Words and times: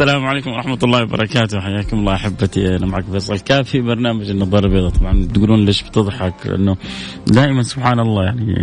السلام 0.00 0.26
عليكم 0.26 0.50
ورحمة 0.50 0.78
الله 0.82 1.02
وبركاته. 1.02 1.60
حياكم 1.60 1.98
الله 1.98 2.14
أحبتي 2.14 2.76
أنا 2.76 2.86
معك 2.86 3.04
فيصل. 3.04 3.38
كافي 3.38 3.80
برنامج 3.80 4.30
النظارة 4.30 4.66
البيضاء. 4.66 4.90
طبعا 4.90 5.28
تقولون 5.34 5.64
ليش 5.64 5.82
بتضحك؟ 5.82 6.34
لأنه 6.46 6.76
دائما 7.26 7.62
سبحان 7.62 8.00
الله 8.00 8.24
يعني 8.24 8.54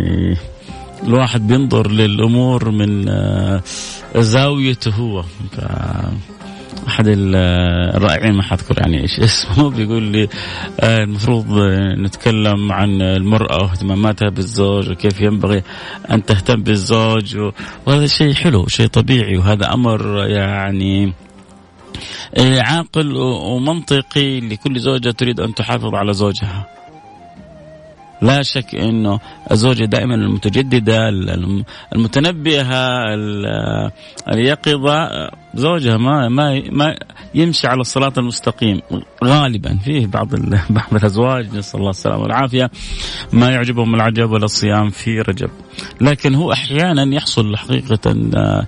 الواحد 1.06 1.46
بينظر 1.46 1.90
للأمور 1.90 2.70
من 2.70 3.08
آه، 3.08 3.62
زاويته 4.16 4.90
هو. 4.90 5.24
أحد 6.88 7.04
الرائعين 7.08 8.34
ما 8.34 8.42
حذكر 8.42 8.78
يعني 8.78 9.02
إيش 9.02 9.20
اسمه. 9.20 9.70
بيقول 9.76 10.02
لي 10.02 10.28
آه، 10.80 11.04
المفروض 11.04 11.46
نتكلم 11.98 12.72
عن 12.72 13.02
المرأة 13.02 13.56
واهتماماتها 13.62 14.28
بالزوج 14.28 14.90
وكيف 14.90 15.20
ينبغي 15.20 15.62
أن 16.10 16.24
تهتم 16.24 16.62
بالزوج 16.62 17.36
وهذا 17.86 18.06
شيء 18.06 18.34
حلو 18.34 18.66
شيء 18.66 18.86
طبيعي. 18.86 19.36
وهذا 19.36 19.72
أمر 19.74 20.26
يعني 20.26 21.06
آه، 21.06 21.27
عاقل 22.38 23.16
ومنطقي 23.16 24.40
لكل 24.40 24.80
زوجة 24.80 25.10
تريد 25.10 25.40
أن 25.40 25.54
تحافظ 25.54 25.94
على 25.94 26.12
زوجها. 26.12 26.78
لا 28.22 28.42
شك 28.42 28.74
إنه 28.74 29.20
الزوجة 29.50 29.84
دائما 29.84 30.14
المتجددة 30.14 31.08
المتنبهه 31.94 32.98
اليقظة 34.28 35.08
زوجها 35.54 35.96
ما 35.96 36.28
ما 36.28 36.62
ما 36.70 36.96
يمشي 37.34 37.66
على 37.66 37.80
الصراط 37.80 38.18
المستقيم. 38.18 38.80
غالبا 39.24 39.78
فيه 39.84 40.06
بعض 40.06 40.28
بعض 40.70 40.94
الأزواج 40.94 41.54
نسأل 41.54 41.80
الله 41.80 41.90
السلامة 41.90 42.22
والعافية 42.22 42.70
ما 43.32 43.50
يعجبهم 43.50 43.94
العجب 43.94 44.30
ولا 44.30 44.44
الصيام 44.44 44.90
في 44.90 45.20
رجب. 45.20 45.50
لكن 46.00 46.34
هو 46.34 46.52
أحيانا 46.52 47.14
يحصل 47.14 47.56
حقيقة 47.56 47.98
آه، 48.06 48.36
آه، 48.36 48.66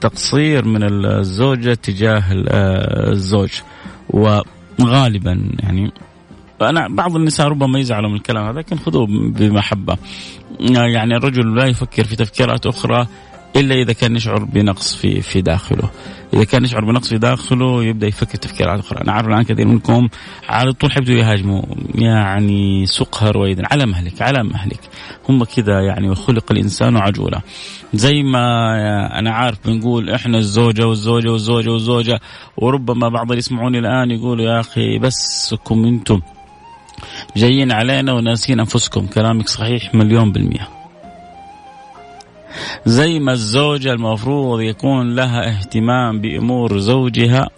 تقصير 0.00 0.64
من 0.64 1.04
الزوجة 1.04 1.74
تجاه 1.74 2.22
آه، 2.48 3.10
الزوج. 3.12 3.50
وغالبا 4.10 5.50
يعني 5.60 5.92
فانا 6.60 6.88
بعض 6.88 7.16
النساء 7.16 7.46
ربما 7.46 7.78
يزعلوا 7.78 8.10
من 8.10 8.16
الكلام 8.16 8.44
هذا 8.44 8.58
لكن 8.58 8.76
خذوه 8.76 9.06
بمحبة. 9.06 9.96
يعني 10.60 11.16
الرجل 11.16 11.54
لا 11.56 11.64
يفكر 11.66 12.04
في 12.04 12.16
تفكيرات 12.16 12.66
أخرى. 12.66 13.06
إلا 13.56 13.74
إذا 13.74 13.92
كان 13.92 14.16
يشعر 14.16 14.44
بنقص 14.44 14.96
في 14.96 15.20
في 15.20 15.40
داخله. 15.40 15.90
إذا 16.34 16.44
كان 16.44 16.64
يشعر 16.64 16.84
بنقص 16.84 17.08
في 17.08 17.18
داخله 17.18 17.84
يبدأ 17.84 18.06
يفكر 18.06 18.38
تفكيرات 18.38 18.78
أخرى 18.78 19.00
أنا 19.00 19.12
عارف 19.12 19.28
الآن 19.28 19.42
كثير 19.42 19.66
منكم 19.66 20.08
على 20.48 20.72
طول 20.72 20.92
حيبدوا 20.92 21.14
يهاجموا. 21.14 21.62
يعني 21.94 22.86
سقها 22.86 23.30
رويدا 23.30 23.62
على 23.70 23.86
مهلك 23.86 24.22
على 24.22 24.44
مهلك. 24.44 24.80
هم 25.28 25.44
كذا 25.44 25.80
يعني 25.80 26.10
وخلق 26.10 26.52
الإنسان 26.52 26.96
عجولا 26.96 27.40
زي 27.94 28.22
ما 28.22 29.18
أنا 29.18 29.30
عارف 29.30 29.58
بنقول 29.66 30.10
إحنا 30.10 30.38
الزوجة 30.38 30.86
والزوجة 30.86 31.32
والزوجة 31.32 31.70
والزوجة 31.70 32.20
وربما 32.56 33.08
بعض 33.08 33.26
اللي 33.26 33.38
يسمعوني 33.38 33.78
الآن 33.78 34.10
يقولوا 34.10 34.44
يا 34.44 34.60
أخي 34.60 34.98
بسكم 34.98 35.84
أنتم 35.84 36.20
جايين 37.36 37.72
علينا 37.72 38.12
وناسين 38.12 38.60
أنفسكم. 38.60 39.06
كلامك 39.06 39.48
صحيح 39.48 39.94
مليون 39.94 40.32
بالمئه 40.32 40.75
زي 42.86 43.18
ما 43.18 43.32
الزوجة 43.32 43.92
المفروض 43.92 44.60
يكون 44.60 45.14
لها 45.14 45.48
اهتمام 45.48 46.20
بأمور 46.20 46.78
زوجها 46.78 47.48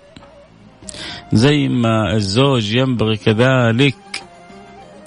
زي 1.32 1.68
ما 1.68 2.16
الزوج 2.16 2.74
ينبغي 2.74 3.16
كذلك 3.16 3.96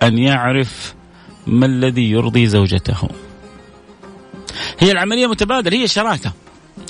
أن 0.04 0.18
يعرف 0.18 0.96
ما 1.48 1.66
الذي 1.66 2.12
يرضي 2.12 2.48
زوجته. 2.48 3.10
هي 4.80 4.92
العملية 4.92 5.28
متبادلة 5.28 5.78
هي 5.78 5.88
شراكة 5.88 6.34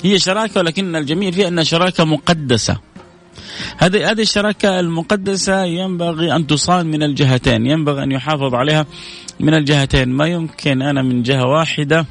هي 0.04 0.18
شراكة 0.18 0.60
ولكن 0.60 0.96
الجميل 0.96 1.32
فيها 1.32 1.48
أنها 1.48 1.64
شراكة 1.64 2.04
مقدسة. 2.04 2.78
هذه 3.78 4.10
هذه 4.10 4.20
الشراكة 4.20 4.80
المقدسة 4.80 5.64
ينبغي 5.64 6.36
أن 6.36 6.46
تصان 6.46 6.86
من 6.86 7.02
الجهتين 7.02 7.66
ينبغي 7.66 8.02
أن 8.02 8.12
يحافظ 8.12 8.54
عليها 8.54 8.86
من 9.40 9.54
الجهتين. 9.54 10.08
ما 10.08 10.26
يمكن 10.26 10.82
أنا 10.82 11.02
من 11.02 11.22
جهة 11.22 11.46
واحدة 11.46 12.06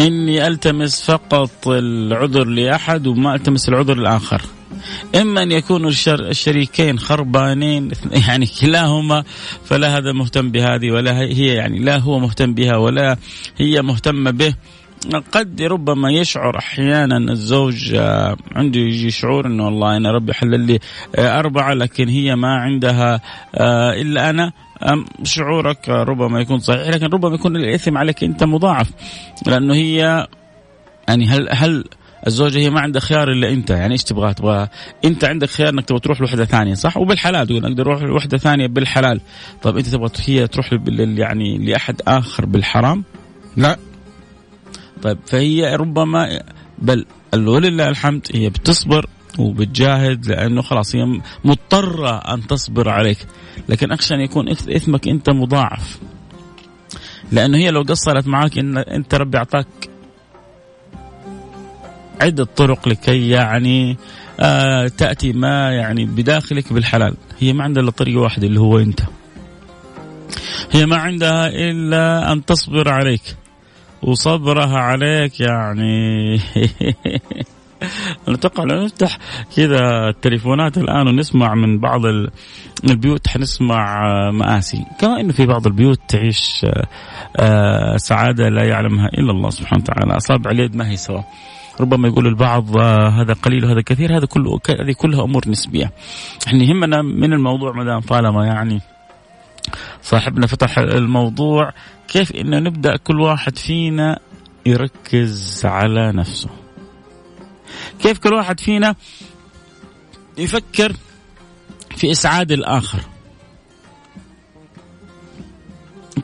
إني 0.00 0.46
ألتمس 0.46 1.02
فقط 1.10 1.68
العذر 1.68 2.44
لأحد 2.44 3.06
وما 3.06 3.34
ألتمس 3.34 3.68
العذر 3.68 3.92
الآخر. 3.92 4.42
إما 5.14 5.42
أن 5.42 5.52
يكونوا 5.52 5.90
الشريكين 6.08 6.98
خربانين 6.98 7.90
يعني 8.28 8.46
كلاهما 8.60 9.24
فلا 9.64 9.98
هذا 9.98 10.12
مهتم 10.12 10.50
بهذه 10.50 10.90
ولا 10.90 11.18
هي 11.18 11.46
يعني 11.46 11.78
لا 11.78 11.98
هو 11.98 12.18
مهتم 12.18 12.54
بها 12.54 12.76
ولا 12.76 13.16
هي 13.58 13.82
مهتمة 13.82 14.30
به. 14.30 14.54
قد 15.32 15.62
ربما 15.62 16.10
يشعر 16.10 16.58
أحيانا 16.58 17.32
الزوج 17.32 17.94
آه، 17.94 18.36
عنده 18.52 18.80
يجي 18.80 19.10
شعور 19.10 19.46
إنه 19.46 19.64
والله 19.64 19.96
أنا 19.96 20.12
ربي 20.12 20.34
حلل 20.34 20.60
لي 20.60 20.78
آه، 21.16 21.38
أربعة 21.38 21.74
لكن 21.74 22.08
هي 22.08 22.36
ما 22.36 22.56
عندها 22.56 23.20
آه، 23.54 23.92
إلا 23.92 24.30
أنا. 24.30 24.52
شعورك 25.22 25.88
ربما 25.88 26.40
يكون 26.40 26.58
صحيح؟ 26.58 26.88
لكن 26.88 27.06
ربما 27.06 27.34
يكون 27.34 27.56
الإثم 27.56 27.98
عليك 27.98 28.24
أنت 28.24 28.44
مضاعف. 28.44 28.90
لأنه 29.46 29.74
هي 29.74 30.26
يعني 31.08 31.26
هل 31.26 31.48
هل 31.50 31.84
الزوجة 32.26 32.58
هي 32.58 32.70
ما 32.70 32.80
عندها 32.80 33.00
خيار 33.00 33.32
إلا 33.32 33.48
أنت؟ 33.48 33.70
يعني 33.70 33.92
إيش 33.92 34.04
تبغى؟ 34.04 34.34
تبغى 34.34 34.68
أنت 35.04 35.24
عندك 35.24 35.50
خيار 35.50 35.68
إنك 35.68 35.84
تبغى 35.84 36.00
تروح 36.00 36.20
لوحدة 36.20 36.44
ثانية 36.44 36.74
صح؟ 36.74 36.96
وبالحلال 36.96 37.46
تقول 37.46 37.64
أقدر 37.64 37.86
أروح 37.86 38.02
لوحدة 38.02 38.38
ثانية 38.38 38.66
بالحلال. 38.66 39.20
طيب 39.62 39.76
أنت 39.76 39.86
تبغى 39.86 40.10
هي 40.26 40.46
تروح 40.46 40.72
يعني 40.88 41.58
لأحد 41.58 42.00
آخر 42.08 42.46
بالحرام؟ 42.46 43.04
لا. 43.56 43.76
طيب 45.02 45.18
فهي 45.26 45.76
ربما 45.76 46.42
بل 46.78 47.06
ولله 47.34 47.88
الحمد 47.88 48.26
هي 48.34 48.50
بتصبر 48.50 49.06
وبتجاهد 49.38 50.26
لأنه 50.26 50.62
خلاص 50.62 50.96
هي 50.96 51.20
مضطرة 51.44 52.18
أن 52.18 52.46
تصبر 52.46 52.88
عليك. 52.88 53.18
لكن 53.68 53.92
أخشى 53.92 54.14
أن 54.14 54.20
يكون 54.20 54.48
إثمك 54.48 55.08
أنت 55.08 55.30
مضاعف. 55.30 55.98
لأنه 57.32 57.58
هي 57.58 57.70
لو 57.70 57.82
قصرت 57.82 58.26
معك 58.26 58.58
إن 58.58 58.78
أنت 58.78 59.14
ربي 59.14 59.38
أعطاك 59.38 59.66
عدة 62.20 62.44
طرق 62.44 62.88
لكي 62.88 63.28
يعني 63.28 63.96
آه 64.40 64.88
تأتي 64.88 65.32
ما 65.32 65.72
يعني 65.72 66.04
بداخلك 66.04 66.72
بالحلال. 66.72 67.16
هي 67.38 67.52
ما 67.52 67.64
عندها 67.64 67.82
إلا 67.82 67.90
طريقه 67.90 68.20
واحدة 68.20 68.46
اللي 68.46 68.60
هو 68.60 68.78
أنت. 68.78 69.00
هي 70.70 70.86
ما 70.86 70.96
عندها 70.96 71.48
إلا 71.48 72.32
أن 72.32 72.44
تصبر 72.44 72.88
عليك. 72.88 73.36
وصبرها 74.02 74.78
عليك 74.78 75.40
يعني 75.40 76.40
نتوقع 78.28 78.64
لو 78.64 78.84
نفتح 78.84 79.18
كذا 79.56 80.08
التليفونات 80.08 80.78
الآن 80.78 81.08
ونسمع 81.08 81.54
من 81.54 81.78
بعض 81.78 82.00
البيوت 82.84 83.28
حنسمع 83.28 84.02
مآسي. 84.30 84.84
كما 85.00 85.20
إنه 85.20 85.32
في 85.32 85.46
بعض 85.46 85.66
البيوت 85.66 86.00
تعيش 86.08 86.66
آه، 87.36 87.96
سعادة 87.96 88.48
لا 88.48 88.64
يعلمها 88.64 89.06
إلا 89.06 89.30
الله 89.30 89.50
سبحانه 89.50 89.82
وتعالى. 89.82 90.16
أصابع 90.16 90.50
اليد 90.50 90.76
ما 90.76 90.90
هي 90.90 90.96
سوا 90.96 91.22
ربما 91.80 92.08
يقول 92.08 92.26
البعض 92.26 92.76
آه، 92.76 93.08
هذا 93.08 93.32
قليل 93.32 93.64
وهذا 93.64 93.80
كثير 93.80 94.16
هذا 94.16 94.26
كله 94.26 94.60
هذه 94.68 94.92
كلها 94.92 95.24
أمور 95.24 95.48
نسبية. 95.48 95.92
إحنا 96.46 96.64
يهمنا 96.64 97.02
من 97.02 97.32
الموضوع 97.32 97.72
ما 97.72 97.84
دام 97.84 98.00
طالما 98.00 98.46
يعني 98.46 98.80
صاحبنا 100.02 100.46
فتح 100.46 100.78
الموضوع 100.78 101.72
كيف 102.08 102.32
إنه 102.32 102.58
نبدأ 102.58 102.96
كل 102.96 103.20
واحد 103.20 103.58
فينا 103.58 104.18
يركز 104.66 105.62
على 105.66 106.12
نفسه. 106.12 106.48
كيف 107.98 108.18
كل 108.18 108.34
واحد 108.34 108.60
فينا 108.60 108.94
يفكر 110.38 110.92
في 111.96 112.10
إسعاد 112.10 112.52
الآخر؟ 112.52 113.00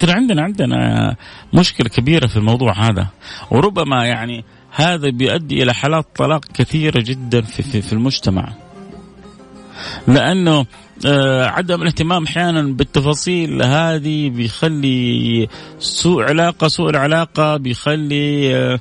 ترى 0.01 0.13
عندنا 0.13 0.43
عندنا 0.43 1.17
مشكلة 1.55 1.89
كبيرة 1.89 2.27
في 2.27 2.37
الموضوع 2.37 2.73
هذا. 2.73 3.09
وربما 3.51 4.07
يعني 4.07 4.45
هذا 4.71 5.11
بيؤدي 5.11 5.63
إلى 5.63 5.75
حالات 5.75 6.07
طلاق 6.17 6.45
كثيرة 6.45 7.01
جدا 7.01 7.43
في 7.43 7.63
في, 7.63 7.83
في 7.83 7.93
المجتمع. 7.93 8.53
لأنه 10.09 10.67
آه 11.07 11.47
عدم 11.47 11.83
الاهتمام 11.83 12.25
أحيانا 12.25 12.63
بالتفاصيل 12.63 13.63
هذه 13.63 14.31
بيخلي 14.31 15.49
سوء 15.79 16.23
علاقه 16.23 16.69
سوء 16.69 16.91
العلاقة 16.91 17.57
بيخلي 17.57 18.57
آه 18.57 18.81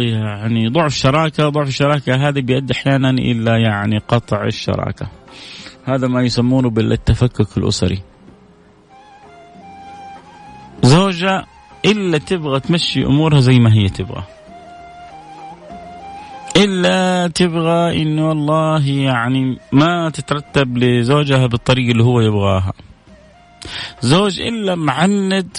يعني 0.00 0.68
ضعف 0.68 0.92
شراكه 0.94 1.48
ضعف 1.48 1.68
الشراكة 1.68 2.28
هذه 2.28 2.40
بيؤدي 2.40 2.72
أحيانا 2.72 3.10
إلى 3.10 3.62
يعني 3.62 3.98
قطع 3.98 4.44
الشراكة. 4.44 5.10
هذا 5.84 6.08
ما 6.08 6.22
يسمونه 6.22 6.70
بالتفكك 6.70 7.58
الأسري. 7.58 8.02
زوجة 10.82 11.44
إلا 11.84 12.18
تبغى 12.18 12.60
تمشي 12.60 13.04
أمورها 13.04 13.40
زي 13.40 13.58
ما 13.58 13.74
هي 13.74 13.88
تبغى. 13.88 14.24
إلا 16.56 17.28
تبغى 17.28 18.02
إنه 18.02 18.28
والله 18.28 18.86
يعني 18.88 19.58
ما 19.72 20.10
تترتب 20.10 20.78
لزوجها 20.78 21.46
بالطريقة 21.46 21.90
اللي 21.90 22.04
هو 22.04 22.20
يبغاها. 22.20 22.72
زوج 24.00 24.40
إلا 24.40 24.74
معند 24.74 25.56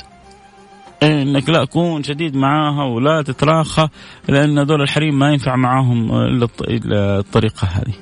إنك 1.03 1.49
لا 1.49 1.65
تكون 1.65 2.03
شديد 2.03 2.35
معاها 2.35 2.83
ولا 2.83 3.21
تتراخى 3.21 3.87
لأن 4.29 4.57
هذول 4.59 4.81
الحريم 4.81 5.19
ما 5.19 5.31
ينفع 5.31 5.55
معاهم 5.55 6.15
إلا 6.61 7.19
الطريقة 7.19 7.67
هذه. 7.67 7.93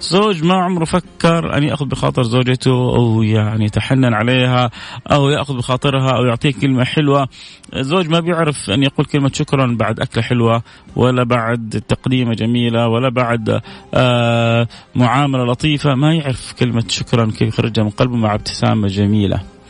زوج 0.00 0.44
ما 0.44 0.54
عمره 0.54 0.84
فكر 0.84 1.56
أن 1.56 1.62
يأخذ 1.62 1.86
بخاطر 1.86 2.22
زوجته 2.22 2.70
أو 2.70 3.22
يعني 3.22 3.64
يتحنن 3.64 4.14
عليها 4.14 4.70
أو 5.12 5.28
يأخذ 5.28 5.56
بخاطرها 5.56 6.10
أو 6.16 6.24
يعطيها 6.24 6.52
كلمة 6.52 6.84
حلوة. 6.84 7.28
زوج 7.74 8.08
ما 8.08 8.20
بيعرف 8.20 8.70
أن 8.70 8.82
يقول 8.82 9.06
كلمة 9.06 9.30
شكرا 9.34 9.76
بعد 9.78 10.00
أكلة 10.00 10.22
حلوة 10.22 10.62
ولا 10.96 11.24
بعد 11.24 11.82
تقديمة 11.88 12.34
جميلة 12.34 12.88
ولا 12.88 13.08
بعد 13.08 13.60
آه 13.94 14.68
معاملة 14.94 15.44
لطيفة. 15.44 15.94
ما 15.94 16.14
يعرف 16.14 16.52
كلمة 16.52 16.84
شكرا 16.88 17.30
كيف 17.30 17.42
يخرجها 17.48 17.84
من 17.84 17.90
قلبه 17.90 18.16
مع 18.16 18.34
ابتسامة 18.34 18.88
جميلة. 18.88 19.36
آه 19.36 19.61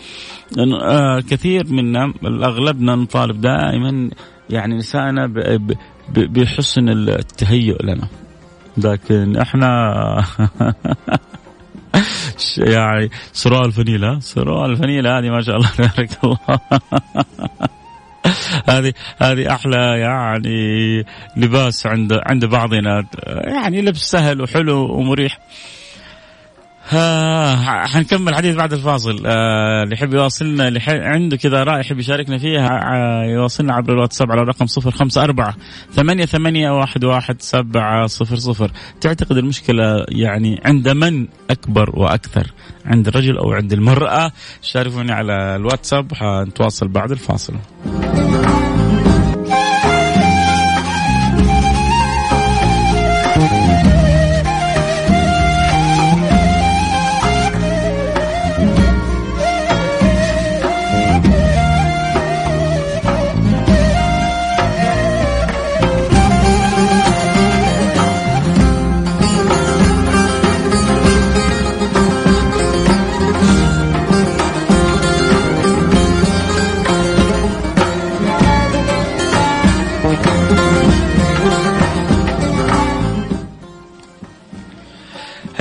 كثير 1.31 1.67
منا 1.67 2.13
أغلبنا 2.25 2.95
نطالب 2.95 3.41
دائما 3.41 4.11
يعني 4.51 4.75
نسائنا 4.77 5.27
بحسن 6.09 6.89
التهيؤ 6.89 7.83
لنا. 7.83 8.09
لكن 8.77 9.37
إحنا 9.37 9.69
يعني 12.59 13.11
سروال 13.33 13.67
الفنيلة 13.67 14.19
سروال 14.19 14.71
الفنيلة 14.71 15.19
هذه 15.19 15.31
ما 15.31 15.41
شاء 15.41 15.57
الله 15.57 15.69
تبارك 15.79 16.11
الله. 16.25 16.39
هذه 18.69 18.93
هذه 19.19 19.55
أحلى 19.55 19.99
يعني 19.99 21.05
لباس 21.37 21.87
عند 21.87 22.13
عند 22.13 22.45
بعضنا. 22.45 23.07
يعني 23.27 23.83
لبس 23.83 24.11
سهل 24.11 24.43
وحلو 24.43 24.99
ومريح. 24.99 25.39
حنكمل 27.87 28.35
حديث 28.35 28.57
بعد 28.57 28.73
الفاصل. 28.73 29.23
آه 29.27 29.83
اللي 29.83 29.95
يحب 29.95 30.15
يواصلنا 30.15 30.69
اللي 30.69 30.81
عنده 30.89 31.37
كذا 31.37 31.65
رأي 31.65 31.81
يحب 31.81 31.99
يشاركنا 31.99 32.39
فيها 32.39 32.81
يواصلنا 33.25 33.75
عبر 33.75 33.93
الواتساب 33.93 34.33
على 34.33 34.53
خمسة 34.53 35.25
أربعة 35.25 35.55
ثمانية 35.93 36.25
ثمانية 36.25 36.71
واحد 36.71 37.05
واحد 37.05 37.43
سبعة 37.43 38.07
صفر 38.07 38.37
صفر. 38.37 38.71
تعتقد 39.01 39.37
المشكلة 39.37 40.05
يعني 40.09 40.61
عند 40.65 40.89
من 40.89 41.27
أكبر 41.51 41.91
وأكثر؟ 41.99 42.53
عند 42.87 43.09
الرجل 43.09 43.39
أو 43.39 43.53
عند 43.53 43.73
المرأة؟ 43.73 44.33
شاركوني 44.63 45.13
على 45.13 45.57
الواتساب 45.57 46.15
حنتواصل 46.15 46.89
بعد 46.89 47.11
الفاصل. 47.11 47.55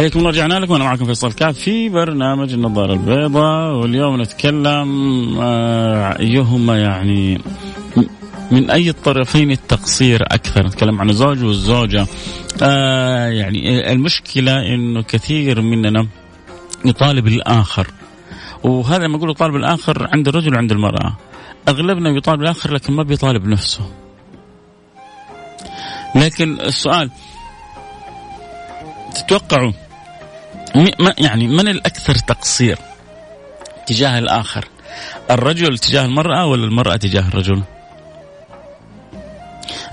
حياكم 0.01 0.19
الله 0.19 0.29
رجعنا 0.29 0.53
لكم. 0.53 0.73
أنا 0.73 0.83
معكم 0.83 1.05
فيصل 1.05 1.33
كاف 1.33 1.57
في 1.57 1.89
برنامج 1.89 2.53
النظارة 2.53 2.93
البيضاء 2.93 3.75
واليوم 3.75 4.21
نتكلم 4.21 4.89
آه، 5.41 6.19
ايهما 6.19 6.77
يعني 6.77 7.41
من 8.51 8.69
أي 8.69 8.89
الطرفين 8.89 9.51
التقصير 9.51 10.23
أكثر؟ 10.23 10.65
نتكلم 10.65 11.01
عن 11.01 11.09
الزوج 11.09 11.43
والزوجة. 11.43 12.05
آه 12.61 13.27
يعني 13.27 13.91
المشكلة 13.91 14.73
إنه 14.73 15.01
كثير 15.01 15.61
مننا 15.61 16.07
يطالب 16.85 17.27
الآخر. 17.27 17.87
وهذا 18.63 19.03
لما 19.03 19.17
أقول 19.17 19.31
يطالب 19.31 19.55
الآخر 19.55 20.07
عند 20.13 20.27
الرجل 20.27 20.55
وعند 20.55 20.71
المرأة. 20.71 21.17
أغلبنا 21.67 22.13
بيطالب 22.13 22.41
الآخر 22.41 22.73
لكن 22.73 22.93
ما 22.93 23.03
بيطالب 23.03 23.45
نفسه. 23.45 23.81
لكن 26.15 26.59
السؤال 26.61 27.09
تتوقعوا 29.15 29.71
يعني 31.17 31.47
من 31.47 31.67
الأكثر 31.67 32.15
تقصير 32.15 32.77
تجاه 33.87 34.19
الآخر؟ 34.19 34.67
الرجل 35.31 35.77
تجاه 35.77 36.05
المرأة 36.05 36.45
ولا 36.45 36.65
المرأة 36.65 36.95
تجاه 36.95 37.27
الرجل؟ 37.27 37.63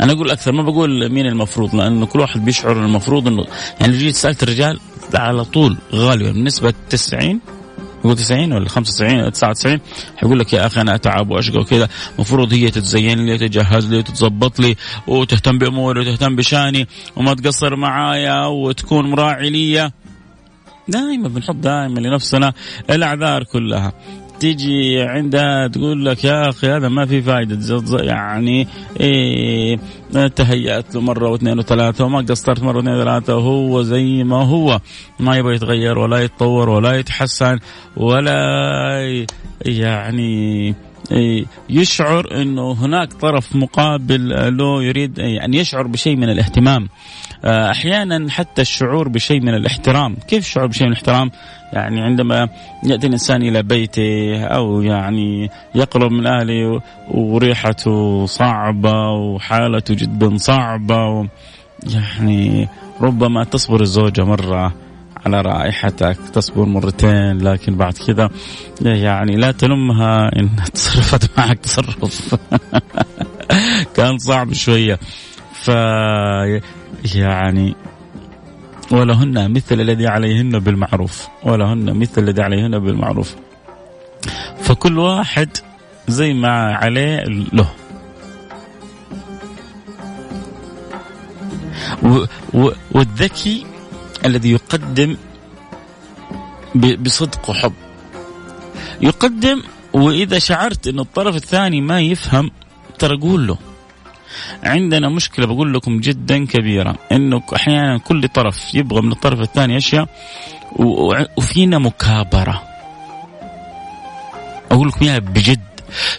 أنا 0.01 0.13
أقول 0.13 0.31
أكثر 0.31 0.53
ما 0.53 0.63
بقول 0.63 1.09
مين 1.13 1.27
المفروض 1.27 1.75
لأنه 1.75 2.07
كل 2.07 2.21
واحد 2.21 2.45
بيشعر 2.45 2.73
المفروض 2.73 3.27
أنه 3.29 3.47
يعني 3.81 3.99
جيت 3.99 4.17
سألت 4.17 4.43
الرجال 4.43 4.81
على 5.15 5.45
طول 5.45 5.77
غالبا 5.95 6.31
بنسبة 6.33 6.75
90 6.91 7.41
يقول 8.05 8.17
90 8.17 8.53
ولا 8.53 8.69
95 8.69 9.33
99 9.33 9.81
حيقول 10.17 10.39
لك 10.39 10.53
يا 10.53 10.67
أخي 10.67 10.81
أنا 10.81 10.95
أتعب 10.95 11.31
وأشقى 11.31 11.59
وكذا 11.59 11.89
المفروض 12.15 12.53
هي 12.53 12.71
تتزين 12.71 13.27
لي 13.27 13.35
وتجهز 13.35 13.87
لي 13.87 13.99
وتتظبط 13.99 14.61
لي 14.61 14.77
وتهتم 15.07 15.59
بأموري 15.59 16.01
وتهتم 16.01 16.37
بشأني 16.37 16.89
وما 17.17 17.35
تقصر 17.35 17.77
معايا 17.77 18.47
وتكون 18.47 19.11
مراعي 19.11 19.51
لي 19.51 19.91
دائما 20.89 21.29
بنحط 21.29 21.57
دائما 21.57 22.01
لنفسنا 22.01 22.53
الأعذار 22.91 23.45
كلها. 23.45 23.93
تيجي 24.41 25.03
عندها 25.03 25.67
تقول 25.67 26.07
لك 26.07 26.25
يا 26.25 26.49
أخي 26.49 26.67
هذا 26.67 26.89
ما 26.89 27.07
في 27.07 27.23
فائده 27.23 27.57
يعني 28.05 28.67
إيه 29.01 29.79
تهيأت 30.35 30.95
له 30.95 31.01
مرة 31.01 31.29
واثنين 31.29 31.59
وثلاثة 31.59 32.05
وما 32.05 32.21
قصرت 32.21 32.63
مرة 32.63 32.77
واثنين 32.77 32.95
وثلاثة 32.95 33.37
وهو 33.37 33.83
زي 33.83 34.25
ما 34.25 34.45
هو. 34.45 34.81
ما 35.21 35.37
يبغى 35.37 35.55
يتغير 35.55 35.99
ولا 35.99 36.19
يتطور 36.19 36.69
ولا 36.69 36.93
يتحسن 36.93 37.59
ولا 37.97 39.27
يعني 39.67 40.75
يشعر 41.71 42.43
إنه 42.43 42.73
هناك 42.73 43.13
طرف 43.13 43.57
مقابل 43.57 44.57
له 44.57 44.83
يريد 44.83 45.19
يعني 45.19 45.57
يشعر 45.57 45.87
بشيء 45.87 46.17
من 46.17 46.31
الاهتمام. 46.31 46.89
آه، 47.45 47.71
أحيانا 47.71 48.31
حتى 48.31 48.63
الشعور 48.63 49.09
بشيء 49.09 49.41
من 49.41 49.55
الاحترام. 49.55 50.17
كيف 50.29 50.39
الشعور 50.39 50.67
بشيء 50.67 50.87
من 50.87 50.93
الاحترام؟ 50.93 51.31
يعني 51.73 52.01
عندما 52.01 52.49
يأتي 52.85 53.07
الإنسان 53.07 53.43
إلى 53.43 53.63
بيته 53.63 54.43
أو 54.45 54.83
يعني 54.83 55.51
يقرب 55.75 56.13
من 56.13 56.27
أهله 56.27 56.83
وريحته 57.11 58.27
صعبة 58.27 59.11
وحالته 59.11 59.95
جدا 59.95 60.37
صعبة 60.37 61.29
يعني 61.87 62.69
ربما 63.01 63.45
تصبر 63.45 63.81
الزوجة 63.81 64.25
مرة. 64.25 64.88
على 65.27 65.41
رائحتك 65.41 66.17
تصبر 66.33 66.65
مرتين 66.65 67.39
لكن 67.39 67.77
بعد 67.77 67.93
كذا 67.93 68.31
يعني 68.81 69.37
لا 69.37 69.53
تلمها 69.53 70.31
إن 70.37 70.51
تصرفت 70.75 71.39
معك 71.39 71.59
تصرف. 71.59 72.35
كان 73.97 74.19
صعب 74.19 74.53
شوية. 74.53 74.99
ف 75.53 75.69
يعني 77.15 77.75
ولهن 78.91 79.53
مثل 79.53 79.81
الذي 79.81 80.07
عليهن 80.07 80.59
بالمعروف. 80.59 81.29
ولهن 81.43 81.97
مثل 81.99 82.23
الذي 82.23 82.43
عليهن 82.43 82.79
بالمعروف. 82.79 83.37
فكل 84.61 84.99
واحد 84.99 85.49
زي 86.09 86.33
ما 86.33 86.75
عليه 86.77 87.25
له. 87.53 87.69
والذكي 92.95 93.67
الذي 94.27 94.51
يقدم 94.51 95.17
بصدق 96.75 97.51
وحب. 97.51 97.73
يقدم 99.01 99.63
وإذا 99.93 100.39
شعرت 100.39 100.87
إن 100.87 100.99
الطرف 100.99 101.37
الثاني 101.37 101.81
ما 101.81 102.01
يفهم 102.01 102.51
ترى 102.99 103.17
قول 103.17 103.47
له. 103.47 103.59
عندنا 104.65 105.09
مشكلة 105.09 105.47
بقول 105.47 105.75
لكم 105.75 106.01
جدا 106.01 106.47
كبيرة 106.47 106.95
إنه 107.13 107.43
أحيانا 107.57 107.99
كل 107.99 108.29
طرف 108.29 108.75
يبغى 108.75 109.01
من 109.01 109.13
الطرف 109.13 109.41
الثاني 109.41 109.77
أشياء 109.77 110.09
وفينا 111.37 111.79
مكابرة. 111.79 112.63
أقول 114.71 114.89
لكم 114.89 115.05
إياها 115.05 115.19
بجد 115.19 115.61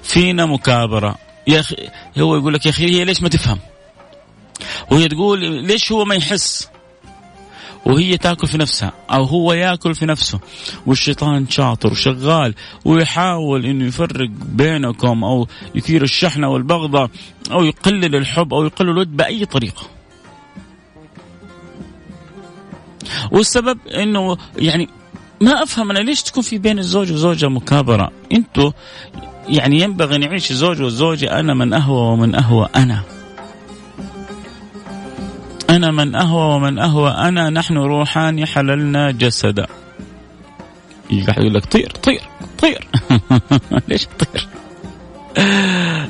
فينا 0.02 0.46
مكابرة. 0.46 1.16
يا 1.48 1.60
أخي 1.60 1.76
هو 2.18 2.36
يقول 2.36 2.54
لك 2.54 2.66
يا 2.66 2.72
أخي 2.72 2.86
هي 2.86 3.06
ليش 3.06 3.22
ما 3.22 3.30
تفهم؟ 3.30 3.60
وهي 4.92 5.08
تقول 5.08 5.66
ليش 5.66 5.92
هو 5.92 6.06
ما 6.06 6.16
يحس؟ 6.16 6.70
وهي 7.90 8.18
تاكل 8.18 8.48
في 8.48 8.58
نفسها 8.58 8.94
أو 9.12 9.24
هو 9.24 9.54
ياكل 9.54 9.96
في 9.96 10.06
نفسه 10.06 10.40
والشيطان 10.86 11.48
شاطر 11.50 11.92
وشغال 11.92 12.54
ويحاول 12.86 13.66
إنه 13.66 13.86
يفرق 13.86 14.30
بينكم 14.30 15.24
أو 15.24 15.48
يثير 15.76 16.04
الشحنة 16.04 16.50
والبغضة 16.50 17.10
أو 17.52 17.64
يقلل 17.64 18.16
الحب 18.16 18.54
أو 18.54 18.66
يقلل 18.66 18.90
الود 18.90 19.18
بأي 19.18 19.46
طريقة. 19.46 19.84
والسبب 23.32 23.78
إنه 23.88 24.38
يعني 24.58 24.90
ما 25.42 25.64
أفهم 25.64 25.92
أنا 25.92 26.00
ليش 26.00 26.24
تكون 26.24 26.44
في 26.44 26.58
بين 26.58 26.80
الزوج 26.80 27.12
وزوجة 27.12 27.50
مكابرة؟ 27.50 28.12
أنتوا 28.32 28.72
يعني 29.48 29.82
ينبغي 29.82 30.18
نعيش 30.18 30.52
الزوج 30.52 30.82
والزوجة 30.82 31.40
أنا 31.40 31.54
من 31.54 31.74
أهوى 31.74 32.14
ومن 32.14 32.36
أهوى 32.36 32.70
أنا. 32.76 33.19
أنا 35.70 35.92
من 35.92 36.16
أهوى 36.16 36.56
ومن 36.56 36.80
أهوى 36.80 37.12
أنا 37.12 37.50
نحن 37.50 37.78
روحان 37.78 38.46
حللنا 38.46 39.12
جسدا. 39.12 39.68
يقول 41.12 41.54
لك 41.54 41.66
طير 41.66 41.92
طير 41.92 42.22
طير. 42.58 42.88
ليش 43.88 44.06
تطير؟ 44.06 44.48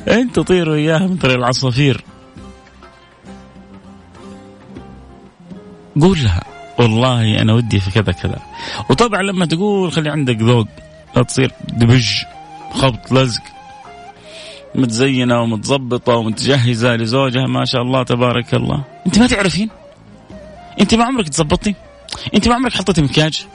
انت 0.07 0.39
طير 0.39 0.69
وياها 0.69 1.07
مثل 1.07 1.29
العصافير. 1.31 2.03
قول 6.01 6.23
لها 6.23 6.43
والله 6.79 7.41
أنا 7.41 7.53
ودي 7.53 7.79
في 7.79 7.91
كذا 7.91 8.11
كذا. 8.11 8.39
وطبعا 8.89 9.21
لما 9.21 9.45
تقول 9.45 9.91
خلي 9.91 10.09
عندك 10.09 10.37
ذوق 10.41 10.67
لا 11.15 11.23
تصير 11.23 11.51
دبج 11.69 12.07
خبط 12.73 13.11
لزق. 13.11 13.41
متزينة 14.75 15.41
ومتظبطه 15.41 16.13
ومتجهزة 16.15 16.95
لزوجها 16.95 17.45
ما 17.47 17.65
شاء 17.65 17.81
الله 17.81 18.03
تبارك 18.03 18.53
الله. 18.53 18.83
أنت 19.07 19.19
ما 19.19 19.27
تعرفين؟ 19.27 19.69
أنت 20.81 20.95
ما 20.95 21.03
عمرك 21.03 21.29
تظبطتي 21.29 21.75
أنت 22.33 22.47
ما 22.47 22.55
عمرك 22.55 22.73
حطيتي 22.73 23.01
مكياج؟ 23.01 23.45